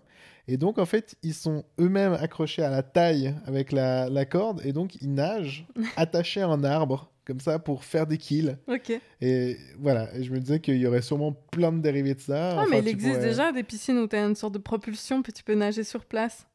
Et 0.52 0.56
donc, 0.56 0.78
en 0.78 0.84
fait, 0.86 1.14
ils 1.22 1.32
sont 1.34 1.64
eux-mêmes 1.80 2.14
accrochés 2.14 2.62
à 2.64 2.70
la 2.70 2.82
taille 2.82 3.34
avec 3.46 3.70
la, 3.70 4.08
la 4.10 4.24
corde, 4.24 4.60
et 4.64 4.72
donc 4.72 4.96
ils 5.00 5.12
nagent 5.14 5.64
attachés 5.96 6.40
à 6.42 6.48
un 6.48 6.64
arbre, 6.64 7.12
comme 7.24 7.38
ça, 7.38 7.60
pour 7.60 7.84
faire 7.84 8.04
des 8.06 8.18
kills. 8.18 8.56
Ok. 8.66 8.92
Et 9.20 9.56
voilà, 9.78 10.12
et 10.16 10.24
je 10.24 10.32
me 10.32 10.40
disais 10.40 10.58
qu'il 10.58 10.76
y 10.78 10.86
aurait 10.88 11.02
sûrement 11.02 11.32
plein 11.52 11.70
de 11.70 11.80
dérivés 11.80 12.14
de 12.14 12.20
ça. 12.20 12.50
Ah, 12.58 12.62
Enfin, 12.62 12.66
mais 12.70 12.80
il 12.80 12.88
existe 12.88 13.14
pourrais- 13.14 13.28
déjà 13.28 13.52
des 13.52 13.62
piscines 13.62 13.98
où 13.98 14.08
tu 14.08 14.16
as 14.16 14.24
une 14.26 14.34
sorte 14.34 14.54
de 14.54 14.58
propulsion, 14.58 15.22
puis 15.22 15.32
tu 15.32 15.44
peux 15.44 15.54
nager 15.54 15.84
sur 15.84 16.04
place. 16.04 16.46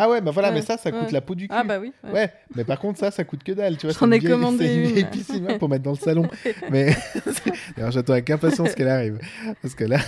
Ah 0.00 0.08
ouais, 0.10 0.20
bah 0.20 0.30
voilà, 0.30 0.48
Ouais, 0.48 0.54
mais 0.54 0.62
ça, 0.62 0.76
ça 0.76 0.90
coûte 0.92 1.02
ouais. 1.06 1.12
la 1.12 1.20
peau 1.20 1.34
du 1.34 1.48
cul. 1.48 1.54
Ah, 1.56 1.64
bah 1.64 1.78
oui. 1.80 1.92
ouais. 2.04 2.12
Ouais, 2.12 2.32
mais 2.54 2.64
par 2.64 2.78
contre, 2.78 2.98
ça, 2.98 3.10
ça 3.10 3.24
coûte 3.24 3.42
que 3.42 3.52
dalle, 3.52 3.76
tu 3.76 3.86
vois. 3.86 3.96
J'en 3.98 4.10
ai 4.10 4.18
vieille- 4.18 4.30
commandé 4.30 4.74
une 5.00 5.06
piscine 5.10 5.46
ouais, 5.46 5.58
pour 5.58 5.68
mettre 5.68 5.82
dans 5.84 5.92
le 5.92 5.96
salon. 5.96 6.28
Mais 6.70 6.94
d'ailleurs, 7.76 7.90
j'attends 7.90 8.12
avec 8.14 8.30
impatience 8.30 8.74
qu'elle 8.74 8.88
arrive. 8.88 9.18
Parce 9.62 9.74
que 9.74 9.84
là. 9.84 9.98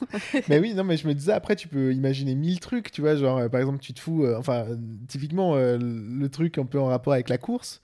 mais 0.48 0.58
oui, 0.58 0.72
non, 0.74 0.84
mais 0.84 0.96
je 0.96 1.06
me 1.06 1.14
disais, 1.14 1.32
après, 1.32 1.54
tu 1.56 1.68
peux 1.68 1.92
imaginer 1.92 2.34
mille 2.34 2.60
trucs, 2.60 2.90
tu 2.90 3.00
vois. 3.02 3.14
Genre, 3.16 3.38
euh, 3.38 3.48
par 3.48 3.60
exemple, 3.60 3.78
tu 3.80 3.92
te 3.92 4.00
fous. 4.00 4.24
euh, 4.24 4.36
enfin, 4.38 4.66
typiquement, 5.08 5.54
euh, 5.56 5.78
le 5.80 6.28
truc 6.28 6.58
un 6.58 6.64
peu 6.64 6.78
en 6.80 6.86
rapport 6.86 7.12
avec 7.12 7.28
la 7.28 7.38
course. 7.38 7.80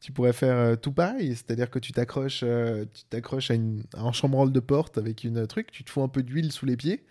Tu 0.00 0.12
pourrais 0.12 0.32
faire 0.32 0.76
tout 0.80 0.92
pareil, 0.92 1.30
c'est-à-dire 1.34 1.70
que 1.70 1.80
tu 1.80 1.90
t'accroches, 1.92 2.40
tu 2.94 3.04
t'accroches 3.10 3.50
à, 3.50 3.54
une, 3.54 3.82
à 3.96 4.02
un 4.02 4.12
chambranle 4.12 4.52
de 4.52 4.60
porte 4.60 4.96
avec 4.96 5.24
une 5.24 5.44
truc, 5.48 5.72
tu 5.72 5.82
te 5.82 5.90
fous 5.90 6.02
un 6.02 6.08
peu 6.08 6.22
d'huile 6.22 6.52
sous 6.52 6.66
les 6.66 6.76
pieds, 6.76 7.02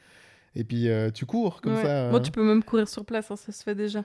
et 0.60 0.64
puis 0.64 0.90
euh, 0.90 1.10
tu 1.12 1.26
cours 1.26 1.62
comme 1.62 1.76
Ouais. 1.76 1.84
ça. 1.84 2.10
Bon, 2.10 2.18
hein. 2.18 2.22
tu 2.22 2.32
peux 2.32 2.44
même 2.44 2.64
courir 2.64 2.88
sur 2.90 3.06
place, 3.06 3.30
hein, 3.32 3.36
ça 3.36 3.52
se 3.52 3.64
fait 3.64 3.76
déjà. 3.76 4.04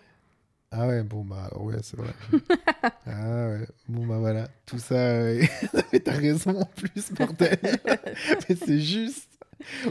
Ah 0.71 0.87
ouais, 0.87 1.03
bon 1.03 1.23
bah 1.23 1.51
ouais, 1.61 1.77
c'est 1.83 1.99
vrai. 1.99 2.09
ah 3.07 3.49
ouais, 3.49 3.67
bon 3.89 4.07
bah 4.07 4.19
voilà, 4.19 4.49
tout 4.65 4.79
ça, 4.79 4.95
euh, 4.95 5.43
mais 5.93 6.01
t'as 6.01 6.13
raison 6.13 6.61
en 6.61 6.65
plus, 6.65 7.13
bordel. 7.13 7.59
mais 8.49 8.57
c'est 8.57 8.79
juste. 8.81 9.29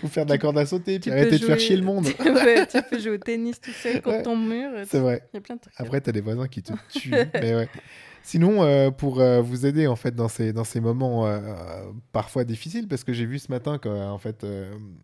Ou 0.03 0.07
faire 0.07 0.25
de 0.25 0.31
la 0.31 0.37
corde 0.37 0.57
à 0.57 0.65
sauter, 0.65 0.99
puis 0.99 1.11
arrêter 1.11 1.37
de 1.37 1.45
faire 1.45 1.57
chier 1.59 1.77
le 1.77 1.83
monde. 1.83 2.05
Ouais, 2.19 2.67
tu 2.67 2.77
peux 2.89 2.99
jouer 2.99 3.11
au 3.11 3.17
tennis 3.17 3.61
tout 3.61 3.71
seul 3.71 4.01
contre 4.01 4.17
Ouais. 4.17 4.23
ton 4.23 4.35
mur. 4.35 4.69
C'est 4.85 4.99
vrai. 4.99 5.23
Il 5.33 5.37
y 5.37 5.39
a 5.39 5.41
plein 5.41 5.55
de 5.55 5.61
trucs. 5.61 5.73
Après, 5.77 6.01
t'as 6.01 6.11
des 6.11 6.19
voisins 6.19 6.47
qui 6.47 6.61
te 6.61 6.73
tuent. 6.89 7.11
mais 7.35 7.55
ouais. 7.55 7.69
Sinon, 8.23 8.63
euh, 8.63 8.91
pour 8.91 9.19
euh, 9.19 9.41
vous 9.41 9.65
aider 9.65 9.87
en 9.87 9.95
fait 9.95 10.15
dans 10.15 10.27
ces, 10.27 10.53
dans 10.53 10.63
ces 10.63 10.79
moments 10.79 11.25
euh, 11.25 11.39
parfois 12.11 12.43
difficiles, 12.43 12.87
parce 12.87 13.03
que 13.03 13.13
j'ai 13.13 13.25
vu 13.25 13.39
ce 13.39 13.51
matin 13.51 13.79
qu'en 13.79 14.17
fait 14.19 14.45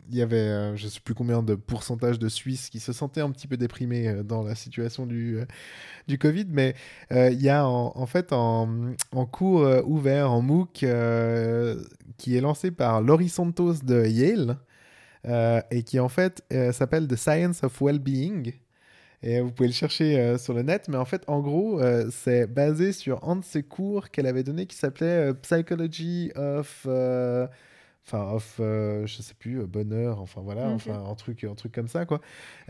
il 0.08 0.16
y 0.16 0.22
avait 0.22 0.76
je 0.76 0.86
sais 0.88 1.00
plus 1.00 1.14
combien 1.14 1.42
de 1.42 1.54
pourcentage 1.54 2.18
de 2.18 2.28
Suisses 2.28 2.70
qui 2.70 2.80
se 2.80 2.92
sentaient 2.92 3.20
un 3.20 3.30
petit 3.30 3.48
peu 3.48 3.56
déprimés 3.56 4.22
dans 4.24 4.42
la 4.42 4.54
situation 4.54 5.04
du, 5.06 5.40
du 6.06 6.18
Covid, 6.18 6.46
mais 6.48 6.74
il 7.10 7.40
y 7.40 7.48
a 7.48 7.66
en, 7.66 8.06
fait 8.06 8.32
en, 8.32 8.86
cours 9.30 9.66
ouvert 9.84 10.30
en 10.30 10.40
MOOC 10.40 10.84
qui 12.16 12.36
est 12.36 12.40
lancé 12.40 12.70
par 12.70 13.02
Laurie 13.02 13.28
Santos 13.28 13.74
de 13.82 14.06
Yale 14.06 14.58
et 15.70 15.82
qui 15.82 15.98
en 15.98 16.08
fait 16.08 16.42
s'appelle 16.72 17.08
The 17.08 17.16
Science 17.16 17.64
of 17.64 17.80
Wellbeing. 17.80 18.52
Et 19.22 19.40
vous 19.40 19.50
pouvez 19.50 19.68
le 19.68 19.74
chercher 19.74 20.18
euh, 20.18 20.38
sur 20.38 20.54
le 20.54 20.62
net, 20.62 20.88
mais 20.88 20.96
en 20.96 21.04
fait, 21.04 21.24
en 21.26 21.40
gros, 21.40 21.80
euh, 21.80 22.08
c'est 22.12 22.46
basé 22.46 22.92
sur 22.92 23.28
un 23.28 23.36
de 23.36 23.44
ses 23.44 23.64
cours 23.64 24.10
qu'elle 24.10 24.26
avait 24.26 24.44
donné 24.44 24.66
qui 24.66 24.76
s'appelait 24.76 25.30
euh, 25.30 25.34
Psychology 25.34 26.30
of. 26.36 26.86
Enfin, 28.10 28.32
of, 28.32 28.56
euh, 28.58 29.06
je 29.06 29.20
sais 29.20 29.34
plus, 29.34 29.60
euh, 29.60 29.66
bonheur, 29.66 30.18
enfin 30.22 30.40
voilà, 30.42 30.68
Ok. 30.68 30.76
enfin 30.76 31.04
un 31.10 31.14
truc, 31.14 31.44
un 31.44 31.54
truc 31.54 31.72
comme 31.72 31.88
ça, 31.88 32.06
quoi. 32.06 32.22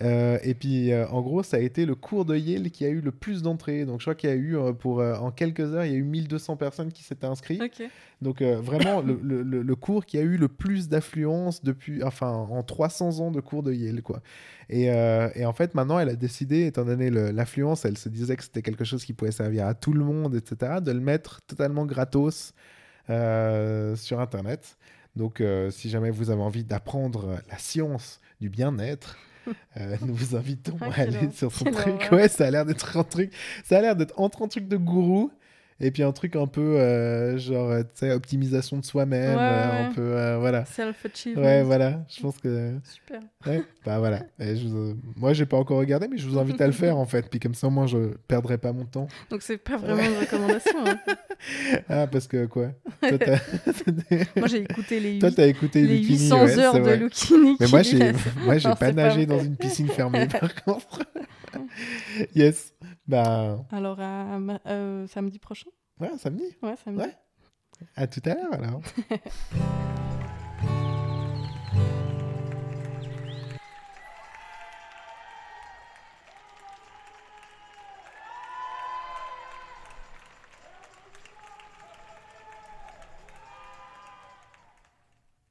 Euh, 0.02 0.36
et 0.42 0.54
puis, 0.54 0.90
euh, 0.92 1.06
en 1.10 1.22
gros, 1.22 1.44
ça 1.44 1.58
a 1.58 1.60
été 1.60 1.86
le 1.86 1.94
cours 1.94 2.24
de 2.24 2.36
Yale 2.36 2.72
qui 2.72 2.84
a 2.84 2.88
eu 2.88 3.00
le 3.00 3.12
plus 3.12 3.40
d'entrées. 3.42 3.84
Donc, 3.84 4.00
je 4.00 4.04
crois 4.06 4.16
qu'il 4.16 4.30
y 4.30 4.32
a 4.32 4.36
eu, 4.36 4.56
pour, 4.80 4.98
en 5.00 5.30
quelques 5.30 5.60
heures, 5.60 5.84
il 5.84 5.92
y 5.92 5.94
a 5.94 5.98
eu 5.98 6.02
1200 6.02 6.56
personnes 6.56 6.90
qui 6.90 7.04
s'étaient 7.04 7.26
inscrites. 7.26 7.60
Donc 8.20 8.42
vraiment 8.42 9.00
le, 9.00 9.16
le- 9.22 9.42
le- 9.44 9.62
le 9.62 9.76
cours 9.76 10.04
qui 10.04 10.18
a 10.18 10.22
eu 10.22 10.36
le 10.38 10.48
plus 10.48 10.88
d'affluence 10.88 11.62
depuis, 11.62 12.02
enfin 12.02 12.32
en 12.32 12.64
300 12.64 13.20
ans 13.20 13.30
de 13.30 13.40
cours 13.40 13.62
de 13.62 13.72
Yale 13.72 14.02
quoi. 14.02 14.22
Et, 14.70 14.86
et 14.86 15.44
en 15.46 15.52
fait 15.52 15.76
maintenant 15.76 16.00
elle 16.00 16.08
a 16.08 16.16
décidé, 16.16 16.66
étant 16.66 16.84
donné 16.84 17.10
l'affluence, 17.10 17.84
elle 17.84 17.96
se 17.96 18.08
disait 18.08 18.34
que 18.34 18.42
c'était 18.42 18.62
quelque 18.62 18.82
chose 18.82 19.04
qui 19.04 19.12
pouvait 19.12 19.30
servir 19.30 19.68
à 19.68 19.74
tout 19.74 19.92
le 19.92 20.02
monde, 20.04 20.34
etc., 20.34 20.80
de 20.82 20.90
le 20.90 20.98
mettre 20.98 21.42
totalement 21.42 21.86
gratos 21.86 22.54
sur 23.06 24.20
Internet. 24.20 24.76
Donc 25.18 25.40
euh, 25.40 25.70
si 25.70 25.90
jamais 25.90 26.10
vous 26.10 26.30
avez 26.30 26.40
envie 26.40 26.62
d'apprendre 26.62 27.40
la 27.50 27.58
science 27.58 28.20
du 28.40 28.48
bien-être. 28.48 29.18
euh, 29.76 29.96
nous 30.02 30.14
vous 30.14 30.36
invitons 30.36 30.76
Ah, 30.80 30.90
à 30.94 31.00
aller 31.02 31.30
sur 31.32 31.52
son 31.52 31.64
truc. 31.64 32.08
Ouais, 32.12 32.28
ça 32.28 32.46
a 32.46 32.50
l'air 32.50 32.64
d'être 32.64 32.96
un 32.96 33.02
truc. 33.04 33.32
Ça 33.64 33.78
a 33.78 33.80
l'air 33.80 33.96
d'être 33.96 34.18
entre 34.20 34.42
un 34.42 34.48
truc 34.48 34.68
de 34.68 34.76
gourou 34.76 35.30
et 35.80 35.90
puis 35.90 36.02
un 36.02 36.12
truc 36.12 36.34
un 36.36 36.46
peu 36.46 36.60
euh, 36.80 37.38
genre, 37.38 37.70
euh, 37.70 37.82
tu 37.82 37.88
sais, 38.00 38.10
optimisation 38.12 38.78
de 38.78 38.84
soi-même, 38.84 39.36
Ouais, 39.36 39.42
euh, 39.42 39.70
ouais. 39.70 39.84
un 39.86 39.92
peu, 39.92 40.00
euh, 40.16 40.38
voilà. 40.38 40.64
Self-achievement. 40.64 41.42
Ouais, 41.42 41.62
voilà. 41.62 42.04
Je 42.08 42.20
pense 42.20 42.36
que, 42.38 42.72
Super. 42.84 43.20
ouais, 43.46 43.62
bah 43.86 43.98
voilà. 43.98 44.22
Et 44.40 44.56
je 44.56 44.66
vous- 44.68 44.96
Moi, 45.16 45.32
j'ai 45.34 45.46
pas 45.46 45.56
encore 45.56 45.78
regardé, 45.78 46.08
mais 46.08 46.18
je 46.18 46.26
vous 46.28 46.38
invite 46.38 46.60
à 46.60 46.66
le 46.66 46.72
faire 46.72 46.96
en 46.96 47.06
fait. 47.06 47.28
Puis 47.30 47.38
comme 47.40 47.54
ça, 47.54 47.68
moi, 47.68 47.86
je 47.86 48.14
perdrai 48.26 48.58
pas 48.58 48.72
mon 48.72 48.84
temps. 48.84 49.06
Donc 49.30 49.42
c'est 49.42 49.58
pas 49.58 49.76
vraiment 49.76 50.02
une 50.02 50.18
recommandation. 50.18 50.84
hein. 50.86 50.98
Ah, 51.88 52.08
parce 52.08 52.26
que 52.26 52.46
quoi? 52.46 52.72
Toi, 53.00 53.10
Moi 54.36 54.48
j'ai 54.48 54.62
écouté 54.68 54.98
les, 54.98 55.18
Toi, 55.20 55.30
t'as 55.30 55.46
écouté 55.46 55.82
les 55.82 55.98
Lucchini, 55.98 56.18
800 56.24 56.44
ouais, 56.44 56.58
heures 56.58 56.82
de. 56.82 56.90
Lucchini. 56.94 57.56
Mais 57.60 57.66
moi, 57.68 57.82
dit 57.82 57.90
j'ai, 58.60 58.74
pas 58.74 58.90
nagé 58.92 59.24
dans 59.26 59.38
une 59.38 59.54
piscine 59.56 59.86
fermée, 59.88 60.26
par 60.26 60.52
contre. 60.64 61.04
yes. 62.34 62.72
Bah, 63.08 63.64
Alors 63.72 63.98
à 64.00 64.38
euh, 64.66 65.06
samedi 65.06 65.38
prochain? 65.38 65.70
ouais, 66.00 66.10
samedi. 66.18 66.44
Ouais, 66.62 66.76
samedi. 66.84 67.00
Ouais. 67.00 67.16
À 67.96 68.06
tout 68.06 68.20
à 68.26 68.34
l'heure 68.34 68.52
alors. 68.52 68.82